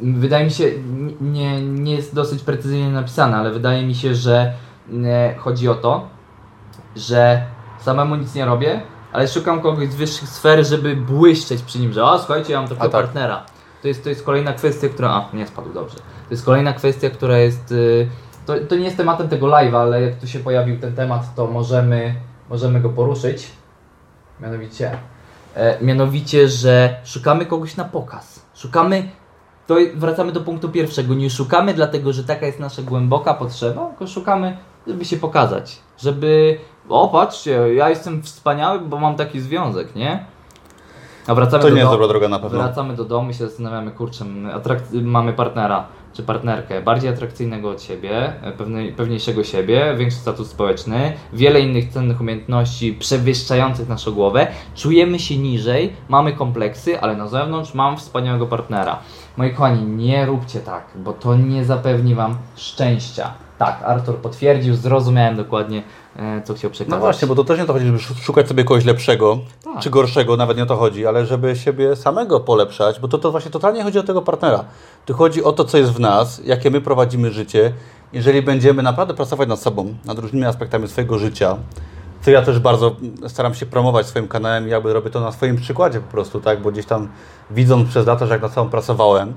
[0.00, 0.64] wydaje mi się,
[1.20, 4.52] nie, nie jest dosyć precyzyjnie napisane, ale wydaje mi się, że
[5.38, 6.06] chodzi o to,
[6.96, 7.42] że
[7.80, 8.80] samemu nic nie robię,
[9.12, 12.68] ale szukam kogoś z wyższych sfer, żeby błyszczeć przy nim, że o słuchajcie, ja mam
[12.68, 13.02] takiego tak.
[13.02, 13.44] partnera.
[13.82, 15.10] To jest, to jest kolejna kwestia, która...
[15.10, 15.96] A, nie spadł, dobrze.
[15.96, 17.72] To jest kolejna kwestia, która jest...
[17.72, 18.08] y,
[18.46, 21.46] To, to nie jest tematem tego live'a, ale jak tu się pojawił ten temat, to
[21.46, 22.14] możemy,
[22.50, 23.50] możemy go poruszyć.
[24.40, 24.98] Mianowicie,
[25.54, 28.42] e, mianowicie, że szukamy kogoś na pokaz.
[28.54, 29.08] Szukamy,
[29.66, 31.14] to wracamy do punktu pierwszego.
[31.14, 35.78] Nie szukamy dlatego, że taka jest nasza głęboka potrzeba, tylko szukamy, żeby się pokazać.
[35.98, 36.58] Żeby,
[36.88, 40.24] o patrzcie, ja jestem wspaniały, bo mam taki związek, nie?
[41.26, 42.58] A wracamy To do nie jest domu- dobra droga na pewno.
[42.62, 44.24] Wracamy do domu i się zastanawiamy, kurczę,
[45.02, 51.60] mamy partnera czy partnerkę bardziej atrakcyjnego od siebie, pewnej, pewniejszego siebie, większy status społeczny, wiele
[51.60, 57.96] innych cennych umiejętności przewyższających naszą głowę, czujemy się niżej, mamy kompleksy, ale na zewnątrz mam
[57.96, 58.98] wspaniałego partnera.
[59.36, 63.30] Moi kochani, nie róbcie tak, bo to nie zapewni Wam szczęścia.
[63.58, 65.82] Tak, Artur potwierdził, zrozumiałem dokładnie,
[66.44, 66.90] co chciał przekazać.
[66.90, 69.38] No właśnie, bo to też nie o to chodzi, żeby szu- szukać sobie kogoś lepszego,
[69.64, 69.78] Tak.
[69.82, 73.30] czy gorszego, nawet nie o to chodzi, ale żeby siebie samego polepszać, bo to, to
[73.30, 74.64] właśnie totalnie chodzi o tego partnera.
[75.06, 77.72] Tu chodzi o to, co jest w nas, jakie my prowadzimy życie.
[78.12, 81.56] Jeżeli będziemy naprawdę pracować nad sobą, nad różnymi aspektami swojego życia,
[82.22, 82.96] co ja też bardzo
[83.28, 86.70] staram się promować swoim kanałem jakby robię to na swoim przykładzie po prostu, tak, bo
[86.72, 87.08] gdzieś tam
[87.50, 89.34] widząc przez lata, że jak nad sobą pracowałem,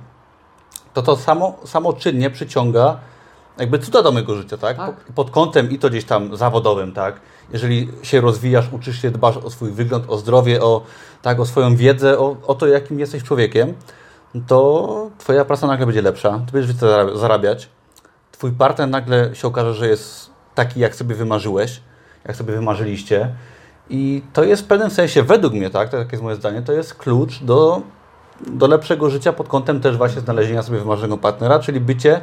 [0.94, 2.98] to to samo, samoczynnie przyciąga
[3.60, 4.78] jakby cuda do mojego życia, tak?
[4.78, 4.95] Tak.
[4.95, 7.20] Po- Pod kątem i to gdzieś tam zawodowym, tak?
[7.53, 10.82] Jeżeli się rozwijasz, uczysz się, dbasz o swój wygląd, o zdrowie, o,
[11.22, 13.74] tak, o swoją wiedzę, o, o to, jakim jesteś człowiekiem,
[14.47, 17.70] to Twoja praca nagle będzie lepsza, Ty będziesz więcej zarab- zarabiać,
[18.32, 21.82] Twój partner nagle się okaże, że jest taki, jak sobie wymarzyłeś,
[22.28, 23.36] jak sobie wymarzyliście
[23.89, 26.95] i to jest w pewnym sensie, według mnie, tak, takie jest moje zdanie, to jest
[26.95, 27.82] klucz do,
[28.47, 32.22] do lepszego życia pod kątem też właśnie znalezienia sobie wymarzonego partnera, czyli bycie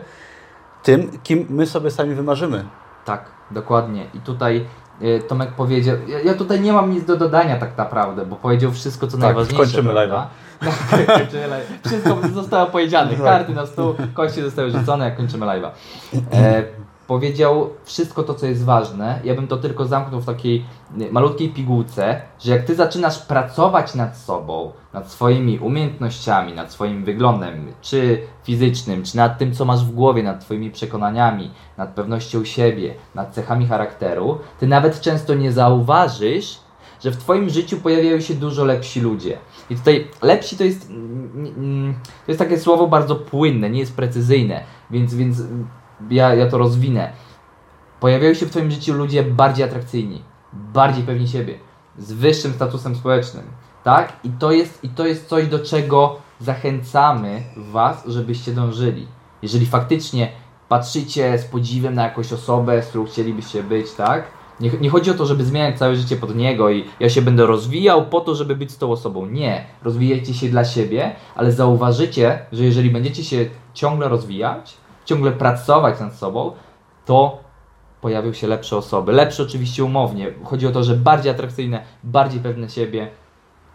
[0.85, 2.65] tym, kim my sobie sami wymarzymy.
[3.05, 4.07] Tak, dokładnie.
[4.15, 4.67] I tutaj
[5.01, 9.07] e, Tomek powiedział, ja, tutaj nie mam nic do dodania tak naprawdę, bo powiedział wszystko,
[9.07, 9.67] co Tak, najważniejsze.
[9.67, 10.29] skończymy prawda?
[10.91, 11.73] Tak, kończymy live.
[11.87, 13.23] Wszystko zostało powiedziane, Tak.
[13.25, 15.71] karty na stół, kości zostały rzucone, jak kończymy live'a.
[16.33, 16.63] E,
[17.07, 19.21] powiedział wszystko to, co jest ważne.
[19.25, 20.65] Ja bym to tylko zamknął w takiej
[21.11, 27.73] malutkiej pigułce, że jak ty zaczynasz pracować nad sobą, nad swoimi umiejętnościami, nad swoim wyglądem,
[27.83, 32.95] czy fizycznym, czy nad tym, co masz w głowie, nad twoimi przekonaniami, nad pewnością siebie,
[33.15, 36.65] nad cechami charakteru, ty nawet często nie zauważysz,
[37.05, 39.39] że w twoim życiu pojawiają się dużo lepsi ludzie.
[39.71, 41.95] I tutaj lepsi to jest, mm, mm,
[42.27, 45.43] to jest takie słowo bardzo płynne, nie jest precyzyjne, więc, więc
[46.11, 47.13] ja, ja to rozwinę.
[48.01, 50.23] Pojawiają się w Twoim życiu ludzie bardziej atrakcyjni,
[50.53, 51.59] bardziej pewni siebie,
[51.99, 53.45] z wyższym statusem społecznym,
[53.85, 54.13] tak?
[54.25, 59.07] I to jest, i to jest coś, do czego zachęcamy Was, żebyście dążyli.
[59.43, 60.33] Jeżeli faktycznie
[60.69, 64.25] patrzycie z podziwem na jakąś osobę, z którą chcielibyście być, tak?
[64.61, 67.47] Nie, nie chodzi o to, żeby zmieniać całe życie pod niego i ja się będę
[67.47, 69.27] rozwijał po to, żeby być z tą osobą.
[69.27, 69.65] Nie.
[69.83, 76.15] Rozwijajcie się dla siebie, ale zauważycie, że jeżeli będziecie się ciągle rozwijać, ciągle pracować nad
[76.15, 76.53] sobą,
[77.07, 77.39] to
[78.01, 79.13] pojawią się lepsze osoby.
[79.13, 80.33] Lepsze oczywiście umownie.
[80.45, 83.09] Chodzi o to, że bardziej atrakcyjne, bardziej pewne siebie,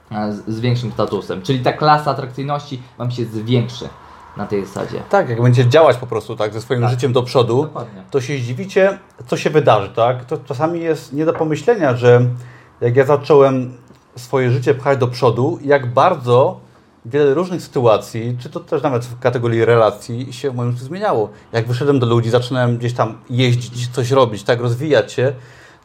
[0.10, 1.42] a z, z większym statusem.
[1.42, 3.90] Czyli ta klasa atrakcyjności Wam się zwiększy
[4.38, 5.02] na tej zasadzie.
[5.10, 6.90] Tak, jak będziecie działać po prostu tak ze swoim Tak.
[6.92, 8.04] życiem do przodu, Dokładnie.
[8.12, 10.26] to się zdziwicie, co się wydarzy, tak?
[10.26, 12.22] To czasami jest nie do pomyślenia, że
[12.82, 13.78] jak ja zacząłem
[14.16, 16.60] swoje życie pchać do przodu, jak bardzo
[17.06, 21.30] wiele różnych sytuacji, czy to też nawet w kategorii relacji się w moim życiu zmieniało.
[21.52, 25.34] Jak wyszedłem do ludzi, zaczynałem gdzieś tam jeździć, coś robić, tak, rozwijać się,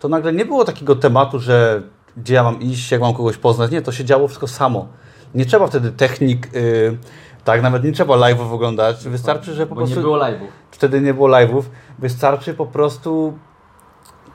[0.00, 1.82] to nagle nie było takiego tematu, że
[2.16, 3.70] gdzie ja mam iść, jak mam kogoś poznać.
[3.70, 4.88] Nie, to się działo wszystko samo.
[5.34, 6.98] Nie trzeba wtedy technik, yy,
[7.44, 9.08] tak, nawet nie trzeba live'ów oglądać.
[9.08, 10.46] Wystarczy, że po Bo prostu nie było live'ów.
[10.70, 11.62] wtedy nie było live'ów,
[11.98, 13.38] wystarczy po prostu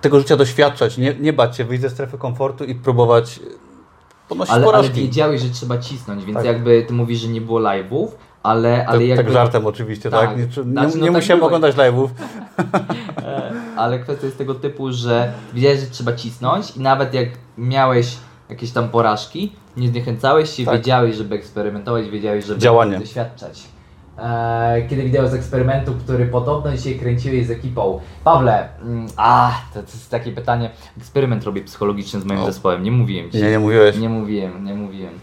[0.02, 3.40] tego życia doświadczać, nie, nie bać się, wyjść ze strefy komfortu i próbować
[4.30, 5.02] ponosić Ale, ale porażki.
[5.02, 6.46] wiedziałeś, że trzeba cisnąć, więc Tak.
[6.46, 8.08] jakby ty mówisz, że nie było live'ów,
[8.44, 9.24] ale, ale tak, jakby...
[9.24, 10.30] tak żartem oczywiście, tak?
[10.30, 10.38] Tak.
[10.38, 11.48] Nie, czy- nie, Znaczy, no nie tak musiałem było.
[11.48, 12.08] oglądać live'ów.
[13.24, 18.18] E, ale kwestia jest tego typu, że wiedziałeś, że trzeba cisnąć i nawet jak miałeś
[18.50, 20.76] jakieś tam porażki, nie zniechęcałeś się, Tak.
[20.78, 23.00] wiedziałeś, żeby eksperymentować, wiedziałeś, żeby Działanie.
[23.00, 23.64] doświadczać.
[24.22, 28.00] E, kiedy wideo z eksperymentu, który podobno dzisiaj kręciłeś z ekipą.
[28.24, 30.70] Pawle, mm, a, to, to jest takie pytanie.
[30.98, 32.46] Eksperyment robię psychologiczny z moim O.
[32.46, 33.38] zespołem, nie mówiłem ci.
[33.38, 33.98] Nie, nie mówiłeś.
[33.98, 35.14] Nie mówiłem, nie mówiłem.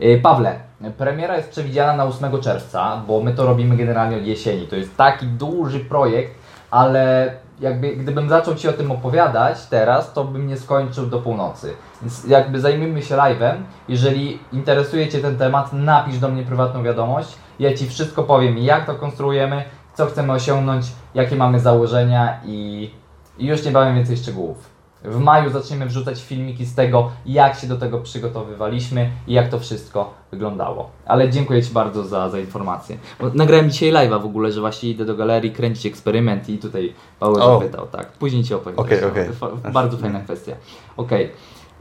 [0.00, 0.60] E, Pawle,
[0.98, 4.66] premiera jest przewidziana na 8 czerwca, bo my to robimy generalnie od jesieni.
[4.66, 6.34] To jest taki duży projekt,
[6.70, 11.72] ale jakby gdybym zaczął Ci o tym opowiadać teraz, to bym nie skończył do północy.
[12.02, 13.54] Więc jakby zajmijmy się live'em.
[13.88, 17.36] Jeżeli interesuje Cię ten temat, napisz do mnie prywatną wiadomość.
[17.58, 22.90] Ja Ci wszystko powiem, jak to konstruujemy, co chcemy osiągnąć, jakie mamy założenia i,
[23.38, 24.76] i już niebawem więcej szczegółów.
[25.04, 29.58] W maju zaczniemy wrzucać filmiki z tego, jak się do tego przygotowywaliśmy i jak to
[29.60, 30.90] wszystko wyglądało.
[31.06, 32.98] Ale dziękuję Ci bardzo za, za informację.
[33.20, 36.94] Bo nagrałem dzisiaj live'a w ogóle, że właśnie idę do galerii kręcić eksperyment i tutaj
[37.20, 37.58] Paweł O.
[37.60, 38.12] zapytał, tak.
[38.12, 38.84] Później Ci opowiem.
[38.88, 39.26] Też, okej.
[39.28, 39.34] no.
[39.34, 40.52] Fa- Bardzo fajna kwestia.
[40.96, 41.32] Okej,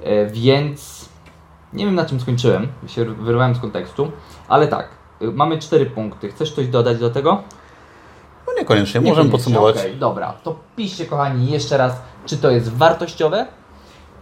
[0.04, 1.10] E, więc
[1.74, 4.12] nie wiem na czym skończyłem, się wyrwałem z kontekstu,
[4.48, 4.88] ale tak,
[5.32, 6.30] mamy cztery punkty.
[6.30, 7.42] Chcesz coś dodać do tego?
[8.48, 9.76] No niekoniecznie, Nie możemy podsumować.
[9.78, 13.46] okej, dobra, to piszcie kochani jeszcze raz, czy to jest wartościowe.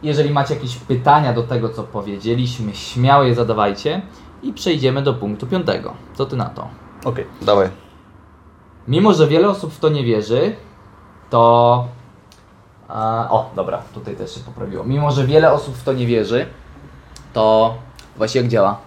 [0.04, 4.02] Jeżeli macie jakieś pytania do tego, co powiedzieliśmy, śmiało je zadawajcie
[4.44, 5.94] i przejdziemy do punktu piątego.
[6.14, 6.68] Co ty na to?
[7.06, 7.70] Okej, dawaj.
[8.88, 10.56] Mimo, że wiele osób w to nie wierzy,
[11.30, 11.86] to.
[12.88, 14.84] A, o, dobra, tutaj też się poprawiło.
[14.84, 16.46] Mimo, że wiele osób w to nie wierzy,
[17.34, 17.76] to
[18.18, 18.78] właśnie jak działa?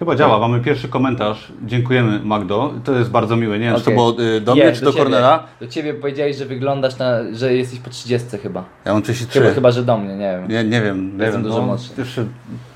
[0.00, 1.52] Chyba działa, mamy pierwszy komentarz.
[1.62, 2.72] Dziękujemy Magdo.
[2.84, 3.58] To jest bardzo miłe.
[3.58, 5.02] Nie wiem, czy to było do mnie, czy do ciebie.
[5.02, 5.46] Kornela.
[5.60, 7.18] Do ciebie powiedziałeś, że wyglądasz na.
[7.32, 8.64] że jesteś po 30 chyba.
[8.84, 9.40] Ja mam 33.
[9.40, 10.48] Chyba, chyba że do mnie, nie wiem.
[10.48, 11.50] Nie, nie wiem, nie Jestem wiem.
[11.50, 11.90] dużo no, młodszy.
[11.98, 12.24] Jeszcze,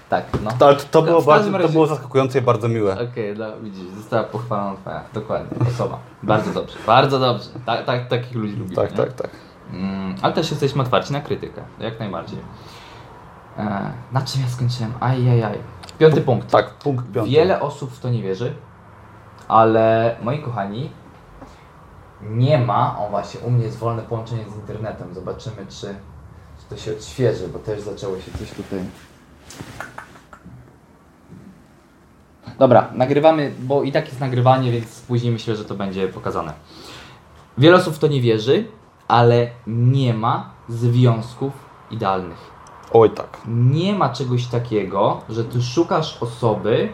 [0.09, 0.51] Tak, no.
[0.59, 2.93] to, ale to, było bardzo, to razie- było zaskakujące i bardzo miłe.
[3.11, 5.99] Okej, no, widzisz, została pochwalona twoja, dokładnie, osoba.
[6.23, 7.49] Bardzo dobrze, bardzo dobrze.
[7.67, 8.77] Tak, tak, takich ludzi lubimy.
[8.77, 8.97] Tak, nie?
[8.97, 9.31] tak, tak.
[9.73, 12.39] Mm, ale też jesteśmy otwarci na krytykę, jak najbardziej.
[13.59, 14.93] E, na czym ja skończyłem?
[15.01, 15.59] Ajajaj.
[15.99, 16.51] Piąty punkt.
[16.51, 17.31] Tak, punkt piąty.
[17.31, 18.55] Wiele osób w to nie wierzy,
[19.49, 20.91] ale moi kochani,
[22.23, 25.15] nie ma, o właśnie, u mnie jest wolne połączenie z internetem.
[25.15, 25.95] Zobaczymy, czy,
[26.59, 28.79] czy to się odświeży, bo też zaczęło się coś tutaj.
[32.59, 36.53] Dobra, nagrywamy, bo i tak jest nagrywanie, więc później myślę, że to będzie pokazane.
[37.59, 38.69] Wiele osób w to nie wierzy,
[39.09, 41.53] ale nie ma związków
[41.91, 42.54] idealnych.
[42.93, 43.41] Oj tak.
[43.47, 46.93] Nie ma czegoś takiego, że ty szukasz osoby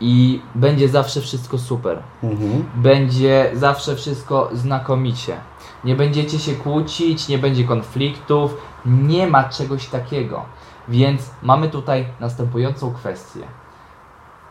[0.00, 2.02] i będzie zawsze wszystko super.
[2.22, 2.64] Mhm.
[2.74, 5.36] Będzie zawsze wszystko znakomicie.
[5.84, 8.56] Nie będziecie się kłócić, nie będzie konfliktów,
[8.86, 10.42] nie ma czegoś takiego.
[10.88, 13.40] Więc mamy tutaj następującą kwestię.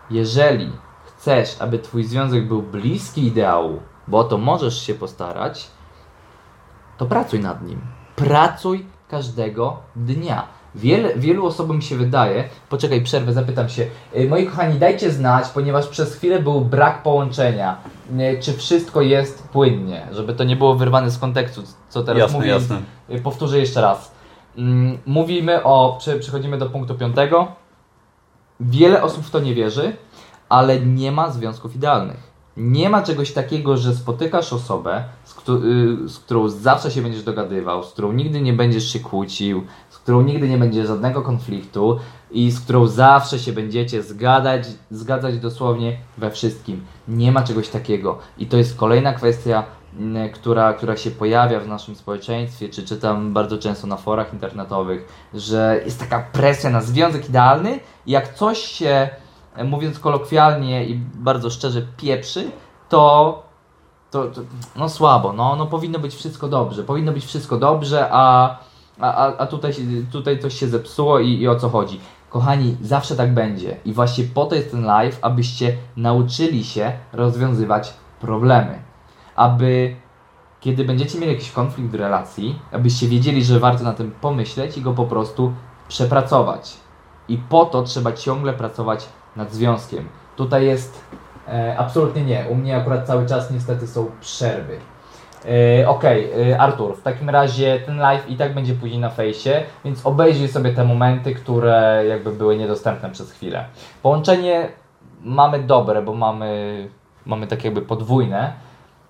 [0.10, 0.72] Jeżeli
[1.06, 5.68] chcesz, aby twój związek był bliski ideału, bo o to możesz się postarać,
[6.98, 7.82] to pracuj nad nim.
[8.16, 10.48] Pracuj każdego dnia.
[10.76, 13.88] Wiele, wielu osobom się wydaje, poczekaj, przerwę, zapytam się.
[14.18, 17.78] Y, Moi kochani, dajcie znać, ponieważ przez chwilę był brak połączenia.
[18.20, 22.38] Y, Czy wszystko jest płynnie, żeby to nie było wyrwane z kontekstu, co teraz Jasne,
[22.38, 22.50] mówię.
[22.50, 22.82] jasne.
[23.10, 24.12] Y, Powtórzę jeszcze raz.
[24.58, 27.48] Mm, Mówimy o, prze- przechodzimy do punktu piątego.
[28.60, 29.96] Wiele osób w to nie wierzy,
[30.50, 32.35] ale nie ma związków idealnych.
[32.58, 35.62] Nie ma czegoś takiego, że spotykasz osobę, z, któ-
[36.06, 39.98] y, z którą zawsze się będziesz dogadywał, z którą nigdy nie będziesz się kłócił, z
[39.98, 42.00] którą nigdy nie będzie żadnego konfliktu
[42.32, 46.86] i z którą zawsze się będziecie zgadać, zgadzać dosłownie we wszystkim.
[47.08, 48.18] Nie ma czegoś takiego.
[48.38, 49.64] I to jest kolejna kwestia,
[50.00, 55.08] m, która, która się pojawia w naszym społeczeństwie, czy czytam bardzo często na forach internetowych,
[55.34, 59.10] że jest taka presja na związek idealny jak coś się,
[59.64, 62.52] mówiąc kolokwialnie i bardzo szczerze, pieprzy,
[62.90, 63.44] to,
[64.12, 64.42] to, to
[64.76, 68.58] no słabo, no, no powinno być wszystko dobrze, powinno być wszystko dobrze, a,
[69.00, 69.74] a, a, tutaj,
[70.12, 72.00] tutaj coś się zepsuło i, i o co chodzi.
[72.30, 77.94] Kochani, zawsze tak będzie i właśnie po to jest ten live, abyście nauczyli się rozwiązywać
[78.20, 78.80] problemy.
[79.36, 79.96] Aby
[80.60, 84.82] kiedy będziecie mieli jakiś konflikt w relacji, abyście wiedzieli, że warto na tym pomyśleć i
[84.82, 85.54] go po prostu
[85.88, 86.78] przepracować.
[87.28, 90.08] I po to trzeba ciągle pracować nad związkiem.
[90.36, 91.02] Tutaj jest
[91.48, 92.46] e, absolutnie nie.
[92.50, 94.78] U mnie akurat cały czas niestety są przerwy.
[95.82, 99.64] E, Okej, e, Artur, w takim razie ten live i tak będzie później na fejsie,
[99.86, 103.66] więc obejrzyj sobie te momenty, które jakby były niedostępne przez chwilę.
[104.02, 104.70] Połączenie
[105.22, 106.88] mamy dobre, bo mamy,
[107.26, 108.54] mamy tak jakby podwójne,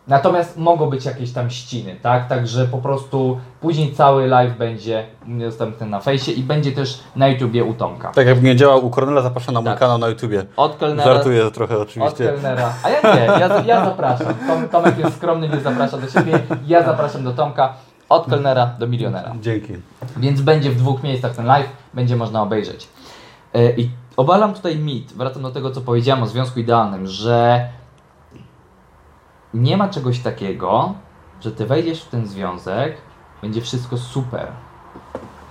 [0.07, 2.27] Natomiast mogą być jakieś tam ściny, tak?
[2.27, 7.63] Także po prostu później cały live będzie dostępny na fejsie i będzie też na YouTubie
[7.63, 8.11] u Tomka.
[8.11, 9.79] Tak jakby nie działał u Kornela, zapraszam na mój Tak.
[9.79, 10.45] kanał na YouTubie.
[10.57, 12.25] Od kelnera, Żartuję trochę od oczywiście.
[12.25, 12.73] kelnera.
[12.83, 14.33] A ja nie, ja, ja zapraszam.
[14.47, 16.39] Tom, Tomek jest skromny, nie zaprasza do siebie.
[16.67, 17.73] Ja zapraszam do Tomka.
[18.09, 19.33] Od kelnera do milionera.
[19.41, 19.73] Dzięki.
[20.17, 22.87] Więc będzie w dwóch miejscach ten live, będzie można obejrzeć.
[23.53, 27.67] E, I obalam tutaj mit, wracam do tego, co powiedziałem o związku idealnym, że
[29.55, 30.93] nie ma czegoś takiego,
[31.41, 32.97] że ty wejdziesz w ten związek,
[33.41, 34.47] będzie wszystko super.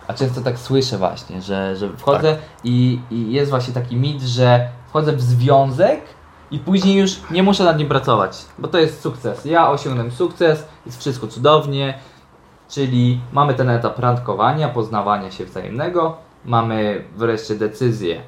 [0.09, 4.69] A często tak słyszę właśnie, że, że wchodzę i, i jest właśnie taki mit, że
[4.89, 6.01] wchodzę w związek
[6.51, 9.45] i później już nie muszę nad nim pracować, bo to jest sukces.
[9.45, 11.99] Ja osiągnąłem sukces, jest wszystko cudownie,
[12.69, 18.21] Czyli mamy ten etap randkowania, poznawania się wzajemnego, mamy wreszcie decyzję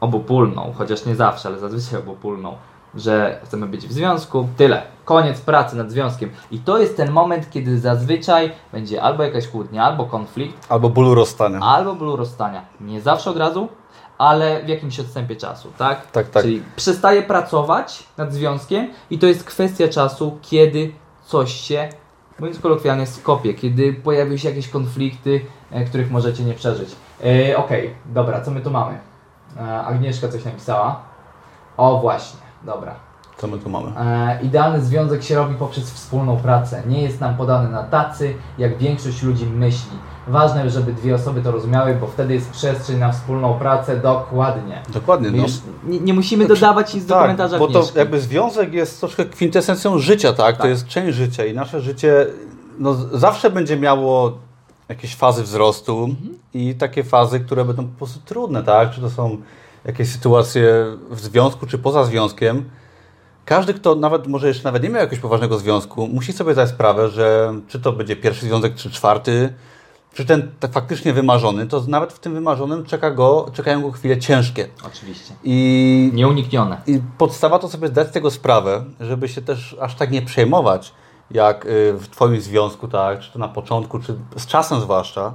[0.00, 2.56] obopólną, chociaż nie zawsze, ale zazwyczaj obopólną,
[2.94, 4.48] że chcemy być w związku.
[4.56, 4.82] Tyle.
[5.04, 6.30] Koniec pracy nad związkiem.
[6.50, 11.14] I to jest ten moment, kiedy zazwyczaj będzie albo jakaś kłótnia, albo konflikt, Albo bólu
[11.14, 11.60] rozstania.
[11.60, 12.62] albo ból rozstania.
[12.80, 13.68] Nie zawsze od razu,
[14.18, 16.10] ale w jakimś odstępie czasu, tak?
[16.10, 16.42] Tak, tak.
[16.42, 20.92] Czyli przestaje pracować nad związkiem i to jest kwestia czasu, kiedy
[21.24, 21.88] coś się,
[22.38, 26.96] mówiąc kolokwialnie, skopie, kiedy pojawią się jakieś konflikty, e, których możecie nie przeżyć.
[27.24, 28.98] E, Okej, dobra, co my tu mamy?
[29.60, 31.00] E, Agnieszka coś napisała.
[31.76, 32.94] O, właśnie, dobra.
[33.36, 33.92] Co my tu mamy?
[34.00, 36.82] E, idealny związek się robi poprzez wspólną pracę.
[36.86, 39.96] Nie jest nam podany na tacy, jak większość ludzi myśli.
[40.28, 44.82] Ważne, żeby dwie osoby to rozumiały, bo wtedy jest przestrzeń na wspólną pracę dokładnie.
[44.92, 45.42] Dokładnie, My no.
[45.42, 45.52] już
[45.84, 47.98] nie, nie musimy dodawać nic do komentarza bo to Agnieszki.
[47.98, 50.56] jakby związek jest troszkę kwintesencją życia, tak?
[50.56, 50.70] To Tak.
[50.70, 52.26] jest część życia i nasze życie
[52.78, 54.32] no, zawsze będzie miało
[54.88, 56.38] jakieś fazy wzrostu Mhm.
[56.54, 58.90] i takie fazy, które będą po prostu trudne, tak?
[58.90, 59.36] Czy to są
[59.84, 62.70] jakieś sytuacje w związku, czy poza związkiem.
[63.44, 67.08] Każdy, kto nawet może jeszcze nawet nie miał jakiegoś poważnego związku, musi sobie zdać sprawę,
[67.08, 69.52] że czy to będzie pierwszy związek, czy czwarty,
[70.14, 74.18] czy ten tak faktycznie wymarzony, to nawet w tym wymarzonym czeka go, czekają go chwile
[74.18, 74.68] ciężkie.
[74.86, 75.34] Oczywiście.
[75.44, 76.80] I Nieuniknione.
[76.86, 80.92] i podstawa to sobie zdać z tego sprawę, żeby się też aż tak nie przejmować,
[81.30, 85.34] jak y, w Twoim związku, tak, czy to na początku, czy z czasem zwłaszcza,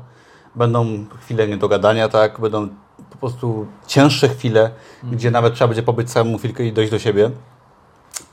[0.56, 2.70] będą chwile niedogadania, tak, będą
[3.16, 4.70] po prostu cięższe chwile,
[5.12, 7.32] gdzie nawet trzeba będzie pobyć samemu chwilkę i dojść do siebie.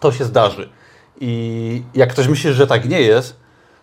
[0.01, 0.69] To się zdarzy.
[1.21, 3.37] I jak ktoś myśli, że tak nie jest,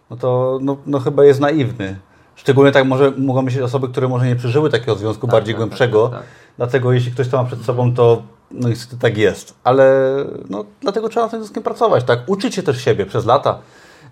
[0.09, 1.99] no to no, no chyba jest naiwny.
[2.35, 5.57] Szczególnie tak może, mogą myśleć osoby, które może nie przeżyły takiego związku Tak, bardziej tak,
[5.59, 6.07] głębszego.
[6.07, 6.29] tak, tak, tak.
[6.57, 9.55] Dlatego jeśli ktoś to ma przed sobą, to no niestety tak jest.
[9.63, 10.03] Ale
[10.49, 12.19] no, dlatego trzeba nad tym związkiem pracować, tak?
[12.27, 13.59] Uczyć się też siebie przez lata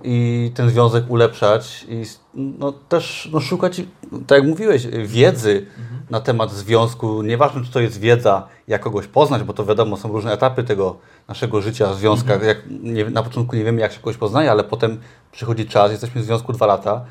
[0.10, 2.04] i ten związek ulepszać i
[2.34, 3.82] no, też no, szukać,
[4.28, 5.66] tak jak mówiłeś, wiedzy
[6.10, 7.22] na temat związku.
[7.22, 10.96] Nieważne, czy to jest wiedza, jak kogoś poznać, bo to wiadomo, są różne etapy tego
[11.28, 12.44] naszego życia w związkach.
[12.44, 15.00] Jak, nie, na początku nie wiemy, jak się kogoś poznaje, ale potem
[15.32, 17.06] przychodzi czas, jesteśmy w związku dwa lata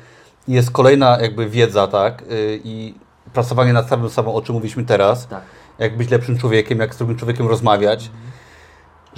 [0.47, 2.21] i jest kolejna jakby wiedza, tak?
[2.21, 2.93] Y, I
[3.33, 5.41] pracowanie nad samym sobą, o czym mówiliśmy teraz Tak.
[5.79, 8.09] jak być lepszym człowiekiem, jak z drugim człowiekiem rozmawiać,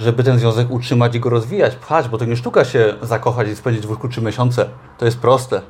[0.00, 3.56] żeby ten związek utrzymać i go rozwijać, pchać, bo to nie sztuka się zakochać i
[3.56, 4.68] spędzić dwóch trzy miesiące.
[4.98, 5.60] To jest proste.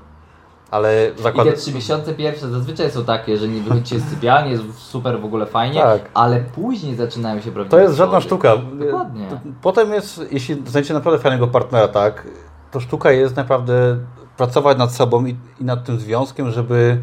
[0.71, 1.47] Ale I zakład...
[1.47, 5.25] te trzy miesiące pierwsze zazwyczaj są takie, że nie wychodzicie z sypialni, jest super w
[5.25, 6.01] ogóle fajnie, Tak.
[6.15, 8.57] ale później zaczynają się prawdziwe To jest żadna sztuka.
[8.57, 9.27] Dokładnie.
[9.63, 12.27] Potem jest, jeśli znajdziecie naprawdę fajnego partnera, tak,
[12.71, 13.99] to sztuka jest naprawdę
[14.37, 17.03] pracować nad sobą i, i nad tym związkiem, żeby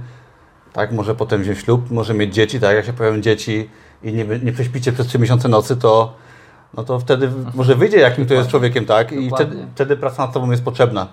[0.73, 3.69] tak, może potem wziąć ślub, może mieć dzieci, tak, jak się pojawią dzieci
[4.03, 6.13] i nie, nie prześpicie przez trzy miesiące nocy, to
[6.74, 10.34] no to wtedy może wyjdzie, jakim to jest człowiekiem, tak, i wtedy, wtedy praca nad
[10.34, 11.07] sobą jest potrzebna.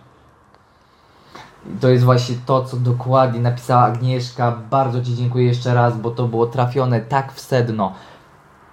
[1.80, 4.58] To jest właśnie to, co dokładnie napisała Agnieszka.
[4.70, 7.92] Bardzo Ci dziękuję jeszcze raz, bo to było trafione tak w sedno.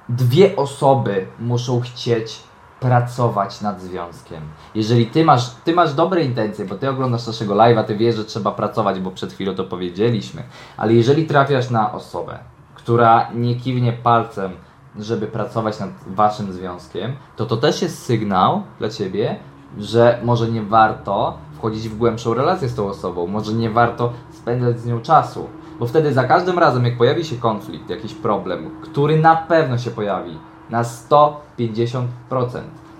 [0.09, 2.43] Dwie osoby muszą chcieć
[2.79, 4.41] pracować nad związkiem.
[4.75, 8.25] Jeżeli ty masz, ty masz dobre intencje, bo ty oglądasz naszego live'a, ty wiesz, że
[8.25, 10.43] trzeba pracować, bo przed chwilą to powiedzieliśmy,
[10.77, 12.39] ale jeżeli trafiasz na osobę,
[12.75, 14.51] która nie kiwnie palcem,
[14.99, 19.39] żeby pracować nad waszym związkiem, to to też jest sygnał dla ciebie,
[19.79, 24.79] że może nie warto wchodzić w głębszą relację z tą osobą, może nie warto spędzać
[24.79, 25.47] z nią czasu,
[25.79, 29.91] bo wtedy za każdym razem, jak pojawi się konflikt, jakiś problem, który na pewno się
[29.91, 30.37] pojawi
[30.69, 32.05] na 150%,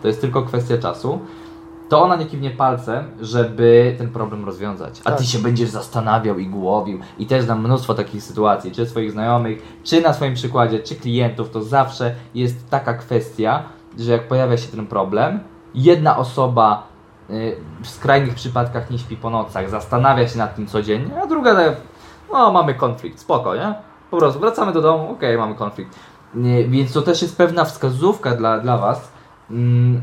[0.02, 1.20] to jest tylko kwestia czasu,
[1.92, 5.02] to ona nie kiwnie palcem, żeby ten problem rozwiązać.
[5.06, 7.00] A ty się będziesz zastanawiał i głowił.
[7.20, 11.50] I też znam mnóstwo takich sytuacji, czy swoich znajomych, czy na swoim przykładzie, czy klientów,
[11.50, 13.64] to zawsze jest taka kwestia,
[14.00, 15.40] że jak pojawia się ten problem,
[15.74, 16.88] jedna osoba
[17.30, 21.56] y, w skrajnych przypadkach nie śpi po nocach, zastanawia się nad tym codziennie, a druga
[21.56, 21.76] tak,
[22.34, 23.74] no mamy konflikt, spoko, nie?
[24.12, 26.00] Po prostu wracamy do domu, okej, mamy konflikt.
[26.36, 29.12] Nie, więc to też jest pewna wskazówka dla, dla Was,
[29.50, 30.02] mm,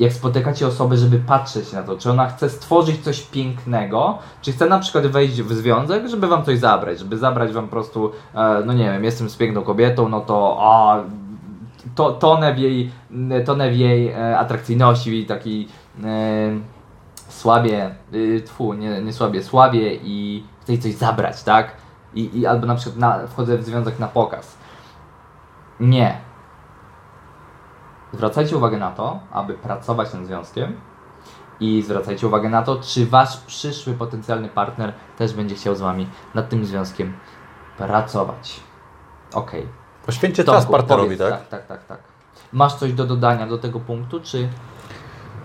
[0.00, 4.66] jak spotykacie osobę, żeby patrzeć na to, czy ona chce stworzyć coś pięknego, czy chce
[4.66, 8.62] na przykład wejść w związek, żeby wam coś zabrać, żeby zabrać wam po prostu, e,
[8.66, 11.02] no nie wiem, jestem z piękną kobietą, no to a,
[11.94, 12.90] to, tonę w jej,
[13.44, 15.68] tonę w jej e, atrakcyjności i takiej
[16.04, 16.76] e,
[17.28, 21.72] słabie, y, tfu, nie, nie słabie, słabie i chce jej coś zabrać, tak?
[22.14, 24.56] I, i albo na przykład na, wchodzę w związek na pokaz.
[25.80, 26.25] Nie.
[28.12, 30.80] Zwracajcie uwagę na to, aby pracować nad związkiem
[31.60, 36.06] i zwracajcie uwagę na to, czy wasz przyszły potencjalny partner też będzie chciał z wami
[36.34, 37.12] nad tym związkiem
[37.78, 38.60] pracować.
[39.34, 39.68] Okej.
[40.06, 41.48] Poświęćcie Tomku, czas partnerowi, powiedz, tak?
[41.48, 41.98] Tak, tak, tak, tak.
[42.52, 44.48] Masz coś do dodania do tego punktu, czy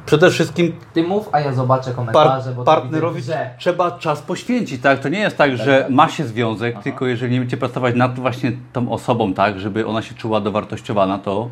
[0.05, 3.49] Przede wszystkim ty mów, a ja zobaczę par komentarze, bo partnerowi widzę, że...
[3.57, 4.99] trzeba czas poświęcić, tak?
[4.99, 5.91] To nie jest tak, że tak.
[5.91, 6.84] ma się związek, Aha.
[6.84, 11.18] tylko jeżeli nie będziecie pracować nad właśnie tą osobą, tak, żeby ona się czuła dowartościowana,
[11.20, 11.49] to,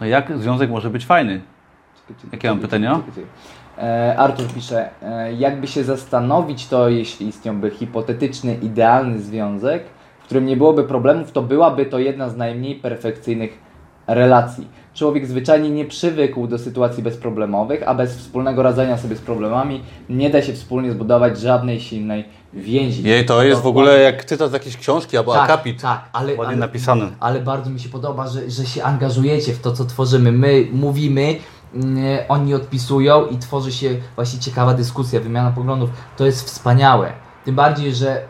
[0.00, 1.40] to jak związek może być fajny?
[2.32, 3.00] Jakie mam pytania?
[3.78, 9.84] E, Artur pisze, e, jakby się zastanowić to, jeśli istniałby hipotetyczny, idealny związek,
[10.20, 13.58] w którym nie byłoby problemów, to byłaby to jedna z najmniej perfekcyjnych
[14.06, 14.68] relacji.
[15.00, 20.30] Człowiek zwyczajnie nie przywykł do sytuacji bezproblemowych, a bez wspólnego radzenia sobie z problemami nie
[20.30, 23.02] da się wspólnie zbudować żadnej silnej więzi.
[23.02, 25.82] Jej, to jest w ogóle jak cytat z jakiejś książki albo tak, akapit.
[25.82, 27.08] Tak, ale, Ładnie ale, napisane.
[27.20, 30.32] ale bardzo mi się podoba, że, że się angażujecie w to, co tworzymy.
[30.32, 31.36] My mówimy,
[31.74, 35.90] mm, oni odpisują i tworzy się właśnie ciekawa dyskusja, wymiana poglądów.
[36.16, 37.12] To jest wspaniałe.
[37.44, 38.22] Tym bardziej, że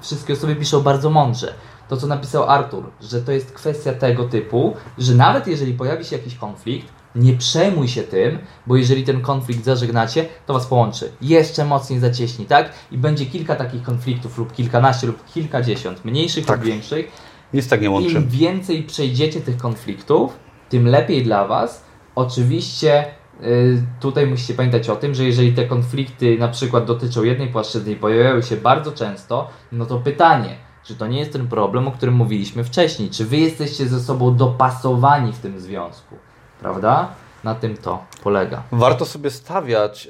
[0.00, 1.54] wszystkie osoby piszą bardzo mądrze.
[1.92, 6.16] To, co napisał Artur, że to jest kwestia tego typu, że nawet jeżeli pojawi się
[6.16, 11.12] jakiś konflikt, nie przejmuj się tym, bo jeżeli ten konflikt zażegnacie, to was połączy.
[11.22, 12.72] Jeszcze mocniej zacieśni, tak?
[12.92, 16.56] I będzie kilka takich konfliktów, lub kilkanaście, lub kilkadziesiąt, mniejszych Tak.
[16.58, 17.12] lub większych,
[17.54, 18.10] Nic tak nie łączy.
[18.10, 20.36] im więcej przejdziecie tych konfliktów,
[20.68, 21.84] tym lepiej dla Was.
[22.14, 23.04] Oczywiście
[23.44, 27.92] y, tutaj musicie pamiętać o tym, że jeżeli te konflikty na przykład dotyczą jednej płaszczyzny
[27.92, 31.90] i pojawiają się bardzo często, no to pytanie, czy to nie jest ten problem, o
[31.90, 33.10] którym mówiliśmy wcześniej?
[33.10, 36.16] Czy Wy jesteście ze sobą dopasowani w tym związku?
[36.60, 37.08] Prawda?
[37.44, 38.62] Na tym to polega.
[38.72, 40.08] Warto sobie stawiać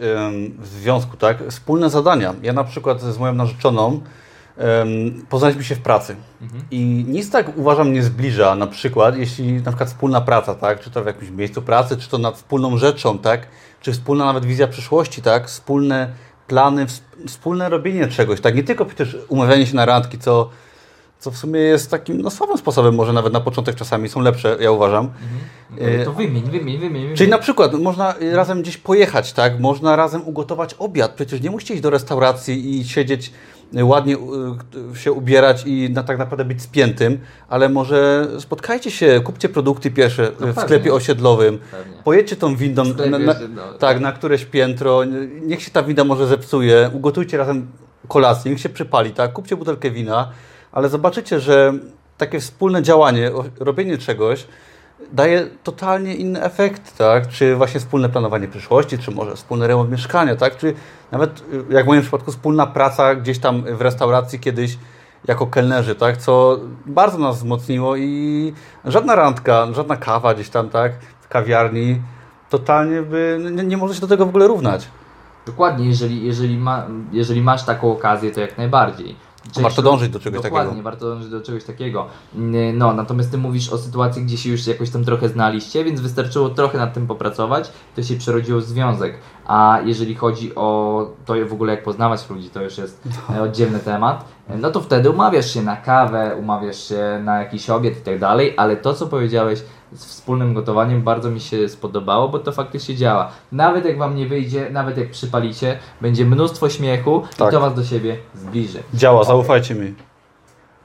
[0.58, 2.34] w związku, tak, wspólne zadania.
[2.42, 4.00] Ja na przykład z moją narzeczoną
[5.28, 6.16] poznaliśmy się w pracy.
[6.70, 10.90] I nic tak uważam nie zbliża, na przykład, jeśli na przykład wspólna praca, tak, czy
[10.90, 13.46] to w jakimś miejscu pracy, czy to nad wspólną rzeczą, tak,
[13.80, 16.12] czy wspólna nawet wizja przyszłości, tak, wspólne
[16.52, 20.50] plany, ws- wspólne robienie czegoś, tak, nie tylko przecież umawianie się na randki, co,
[21.18, 24.56] co w sumie jest takim, no słabym sposobem, może nawet na początek czasami są lepsze,
[24.60, 25.10] ja uważam.
[25.70, 27.02] No to wymień, wymień, wymień.
[27.02, 27.16] wymień.
[27.16, 29.60] Czyli na przykład można y, razem gdzieś pojechać, tak?
[29.60, 31.12] Można razem ugotować obiad.
[31.12, 33.32] Przecież nie musicie iść do restauracji i siedzieć
[33.80, 34.16] ładnie
[34.94, 37.18] y, się ubierać i na, tak naprawdę być spiętym,
[37.48, 40.62] ale może spotkajcie się, kupcie produkty pierwsze No w pewnie.
[40.62, 42.02] sklepie osiedlowym, Pewnie.
[42.04, 43.34] pojedźcie tą windą na, na,
[43.78, 45.00] tak, na któreś piętro,
[45.42, 47.66] niech się ta winda może zepsuje, ugotujcie razem
[48.08, 49.32] kolację, niech się przypali, tak?
[49.32, 50.28] Kupcie butelkę wina,
[50.72, 51.72] ale zobaczycie, że
[52.18, 54.46] takie wspólne działanie, robienie czegoś
[55.12, 57.28] daje totalnie inny efekt, tak?
[57.28, 60.56] Czy właśnie wspólne planowanie przyszłości, czy może wspólny remont mieszkania, tak?
[60.56, 60.74] Czy
[61.12, 61.40] nawet,
[61.70, 64.78] y, jak w moim przypadku, wspólna praca gdzieś tam w restauracji kiedyś
[65.28, 66.16] jako kelnerzy, tak?
[66.16, 68.52] Co bardzo nas wzmocniło i
[68.84, 70.92] żadna randka, żadna kawa gdzieś tam, tak?
[71.20, 72.00] W kawiarni
[72.50, 74.88] totalnie by, nie, nie może się do tego w ogóle równać.
[75.46, 79.16] Dokładnie, jeżeli, jeżeli, ma, jeżeli masz taką okazję, to jak najbardziej.
[79.60, 80.84] Warto dążyć do czegoś Dokładnie, takiego.
[80.84, 82.06] warto dążyć do czegoś takiego.
[82.74, 86.48] No, natomiast ty mówisz o sytuacji, gdzie się już jakoś tam trochę znaliście, więc wystarczyło
[86.48, 89.18] trochę nad tym popracować, to się przerodziło w związek.
[89.46, 93.02] A jeżeli chodzi o to w ogóle jak poznawać ludzi, to już jest
[93.34, 97.92] e, oddzielny temat, no to wtedy umawiasz się na kawę, umawiasz się na jakiś obiad
[97.92, 99.62] i tak dalej, ale to co powiedziałeś
[99.94, 103.30] z wspólnym gotowaniem bardzo mi się spodobało, bo to faktycznie działa.
[103.52, 107.48] Nawet jak wam nie wyjdzie, nawet jak przypalicie, będzie mnóstwo śmiechu Tak.
[107.48, 108.82] i to was do siebie zbliży.
[108.94, 109.94] Działa, zaufajcie mi.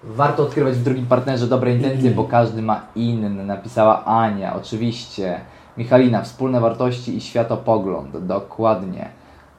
[0.03, 5.39] Warto odkrywać w drugim partnerze dobre intencje, bo każdy ma inny, napisała Ania, oczywiście.
[5.77, 9.09] Michalina, wspólne wartości i światopogląd, dokładnie.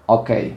[0.07, 0.57] Okej.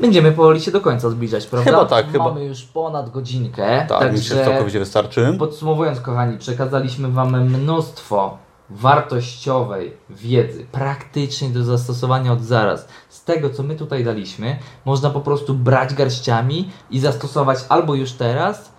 [0.00, 1.70] Będziemy powoli się do końca zbliżać, prawda?
[1.70, 2.24] Chyba tak, chyba.
[2.24, 5.36] Mamy już ponad godzinkę, Tak, mi się także całkowicie wystarczy.
[5.38, 8.38] podsumowując kochani, przekazaliśmy Wam mnóstwo
[8.70, 12.88] wartościowej wiedzy, praktycznej do zastosowania od zaraz.
[13.08, 18.12] Z tego, co my tutaj daliśmy, można po prostu brać garściami i zastosować albo już
[18.12, 18.72] teraz,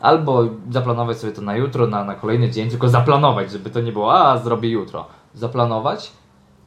[0.00, 3.92] albo zaplanować sobie to na jutro, na, na kolejny dzień, tylko zaplanować, żeby to nie
[3.92, 5.06] było, a zrobię jutro.
[5.34, 6.12] Zaplanować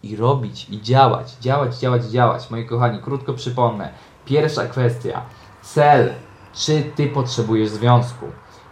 [0.04, 2.52] i robić, i działać, działać, działać, działać.
[2.52, 3.90] Moi kochani, krótko przypomnę.
[4.26, 5.22] Pierwsza kwestia,
[5.62, 6.14] cel.
[6.54, 8.26] Czy Ty potrzebujesz związku?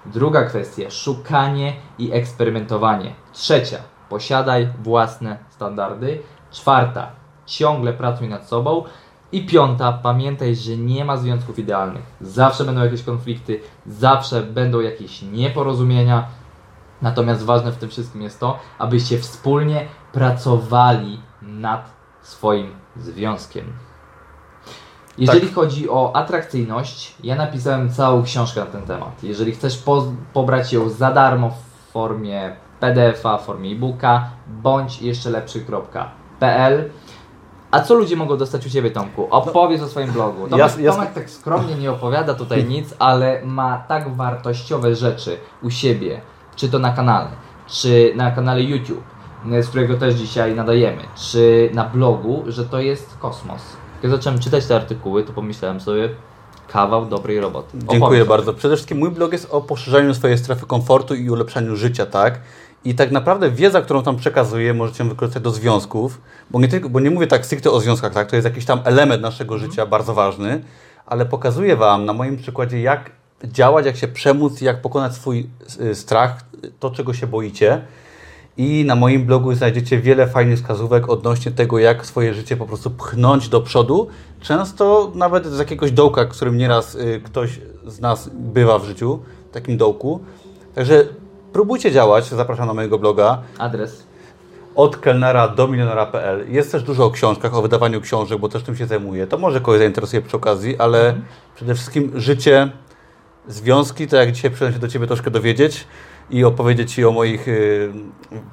[0.06, 3.14] Druga kwestia, szukanie i eksperymentowanie.
[3.34, 3.78] Trzecia,
[4.10, 6.22] posiadaj własne standardy.
[6.52, 7.12] Czwarta,
[7.46, 8.84] ciągle pracuj nad sobą.
[9.32, 12.04] I piąta, pamiętaj, że nie ma związków idealnych.
[12.22, 16.28] Zawsze będą jakieś konflikty, zawsze będą jakieś nieporozumienia.
[17.02, 21.89] Natomiast ważne w tym wszystkim jest to, abyście wspólnie pracowali nad
[22.22, 23.66] swoim związkiem.
[25.18, 25.55] Jeżeli Tak.
[25.55, 29.24] chodzi o atrakcyjność, ja napisałem całą książkę na ten temat.
[29.24, 30.03] Jeżeli chcesz po,
[30.34, 36.89] pobrać ją za darmo w formie PDF-a, w formie e-booka, bądź jeszcze lepszy.pl.
[37.72, 39.28] A co ludzie mogą dostać u Ciebie, Tomku?
[39.30, 40.47] Opowiedz o swoim blogu.
[40.49, 45.38] Tomek, Jas- jas- Tomek tak skromnie nie opowiada tutaj nic, ale ma tak wartościowe rzeczy
[45.64, 46.22] u siebie,
[46.55, 47.28] czy to na kanale,
[47.68, 49.03] czy na kanale YouTube,
[49.62, 53.62] z którego też dzisiaj nadajemy, czy na blogu, że to jest kosmos.
[54.04, 56.10] Jak zacząłem czytać te artykuły, to pomyślałem sobie,
[56.68, 57.78] kawał dobrej roboty.
[57.78, 58.54] Dziękuję Opowiedz bardzo.
[58.54, 62.39] Przede wszystkim mój blog jest o poszerzaniu swojej strefy komfortu i ulepszaniu życia, tak?
[62.86, 66.22] I tak naprawdę wiedza, którą tam przekazuję, możecie wykorzystać do związków,
[66.52, 68.30] bo nie, tylko, bo nie mówię tak stricte o związkach, tak?
[68.30, 70.64] To jest jakiś tam element naszego życia, bardzo ważny,
[71.06, 73.12] ale pokazuję Wam na moim przykładzie, jak
[73.44, 75.50] działać, jak się przemóc, jak pokonać swój
[75.82, 76.42] y, strach,
[76.80, 77.82] to czego się boicie.
[78.62, 82.89] I na moim blogu znajdziecie wiele fajnych wskazówek odnośnie tego, jak swoje życie po prostu
[82.89, 84.07] pchnąć do przodu.
[84.41, 89.20] Często nawet z jakiegoś dołka, którym nieraz y, ktoś z nas bywa w życiu,
[89.51, 90.20] takim dołku.
[90.76, 91.05] Także
[91.53, 94.03] próbujcie działać, zapraszam na mojego bloga Adres.
[94.76, 96.51] od kelnera do milionera.pl.
[96.51, 99.28] Jest też dużo o książkach, o wydawaniu książek, bo też tym się zajmuję.
[99.28, 101.16] To może kogoś zainteresuje przy okazji, ale
[101.55, 102.72] przede wszystkim życie,
[103.47, 105.88] związki, to jak dzisiaj przyjdę się do Ciebie troszkę dowiedzieć
[106.32, 107.92] i opowiedzieć Ci o moich y,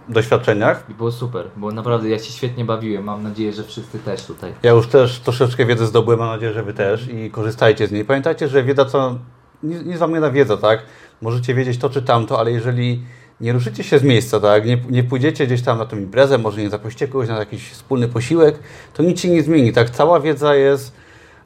[0.09, 0.85] doświadczeniach.
[0.91, 3.05] I było super, bo naprawdę ja się świetnie bawiłem.
[3.05, 4.53] Mam nadzieję, że wszyscy też tutaj.
[4.63, 8.05] Ja już też troszeczkę wiedzy zdobyłem, mam nadzieję, że Wy też i korzystajcie z niej.
[8.05, 9.19] Pamiętajcie, że wiedza co...
[9.63, 10.83] Nic, nic Wam nie da wiedza, tak?
[11.23, 13.03] Możecie wiedzieć to czy tamto, ale jeżeli
[13.41, 14.67] nie ruszycie się z miejsca, tak?
[14.67, 18.09] Nie, nie pójdziecie gdzieś tam na tą imprezę, może nie zaprosicie kogoś na jakiś wspólny
[18.09, 18.59] posiłek,
[18.95, 19.91] to nic się nie zmieni, tak?
[19.91, 20.93] Cała wiedza jest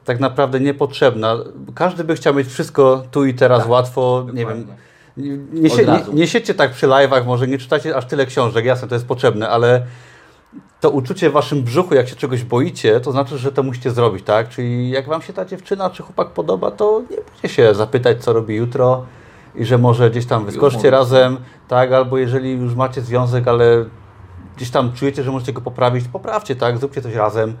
[0.05, 1.37] tak naprawdę niepotrzebna.
[1.75, 4.67] Każdy by chciał mieć wszystko tu i teraz Tak, łatwo, nie wiem...
[5.17, 8.87] Nie, sie, nie, nie siedźcie tak przy live'ach, może nie czytacie aż tyle książek, jasne,
[8.87, 9.85] to jest potrzebne, ale
[10.79, 14.25] to uczucie w waszym brzuchu, jak się czegoś boicie, to znaczy, że to musicie zrobić,
[14.25, 14.49] tak?
[14.49, 18.33] Czyli jak wam się ta dziewczyna czy chłopak podoba, to nie bójcie się zapytać, co
[18.33, 19.05] robi jutro
[19.55, 21.37] i że może gdzieś tam wyskoczcie razem,
[21.67, 21.91] tak?
[21.91, 23.85] Albo jeżeli już macie związek, ale
[24.57, 26.77] gdzieś tam czujecie, że możecie go poprawić, poprawcie, tak?
[26.77, 27.57] Zróbcie coś razem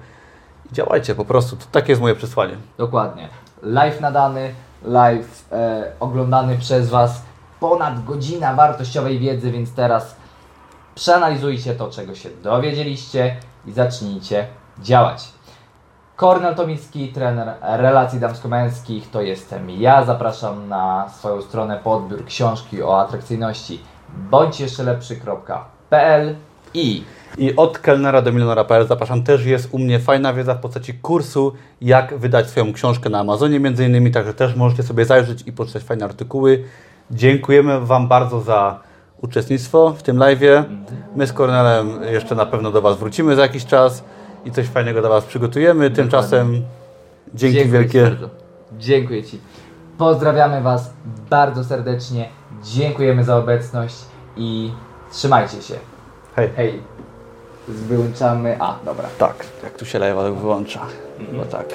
[0.71, 1.55] i działajcie po prostu.
[1.55, 2.57] To takie jest moje przesłanie.
[2.77, 3.29] Dokładnie.
[3.61, 7.21] Live nadany, live e, oglądany przez Was.
[7.63, 10.15] Ponad godzina wartościowej wiedzy, więc teraz
[10.95, 13.35] przeanalizujcie to, czego się dowiedzieliście
[13.65, 14.47] i zacznijcie
[14.79, 15.23] działać.
[16.15, 20.05] Kornel Tomicki, trener relacji damsko-męskich, to jestem ja.
[20.05, 23.79] Zapraszam na swoją stronę po odbiór książki o atrakcyjności
[24.29, 26.35] bądź jeszcze lepszy.pl
[26.73, 27.03] i
[27.37, 31.53] I od kelnera do milionera.pl zapraszam też jest u mnie fajna wiedza w postaci kursu,
[31.81, 35.83] jak wydać swoją książkę na Amazonie między innymi, także też możecie sobie zajrzeć i poczytać
[35.83, 36.63] fajne artykuły.
[37.11, 38.79] Dziękujemy Wam bardzo za
[39.21, 40.63] uczestnictwo w tym live'ie.
[41.15, 44.03] My z Kornelem jeszcze na pewno do Was wrócimy za jakiś czas
[44.45, 45.91] i coś fajnego dla Was przygotujemy.
[45.91, 46.63] Tymczasem
[47.33, 48.11] dzięki Dziękuję wielkie.
[48.77, 49.39] Dziękuję Ci.
[49.97, 50.93] Pozdrawiamy Was
[51.29, 52.29] bardzo serdecznie.
[52.63, 53.95] Dziękujemy za obecność
[54.37, 54.71] i
[55.11, 55.73] trzymajcie się.
[56.35, 56.49] Hej.
[56.55, 56.81] Hej.
[57.67, 58.57] Wyłączamy.
[58.59, 59.09] A, dobra.
[59.17, 60.79] Tak, jak tu się live'a wyłącza.
[61.31, 61.65] Chyba tak.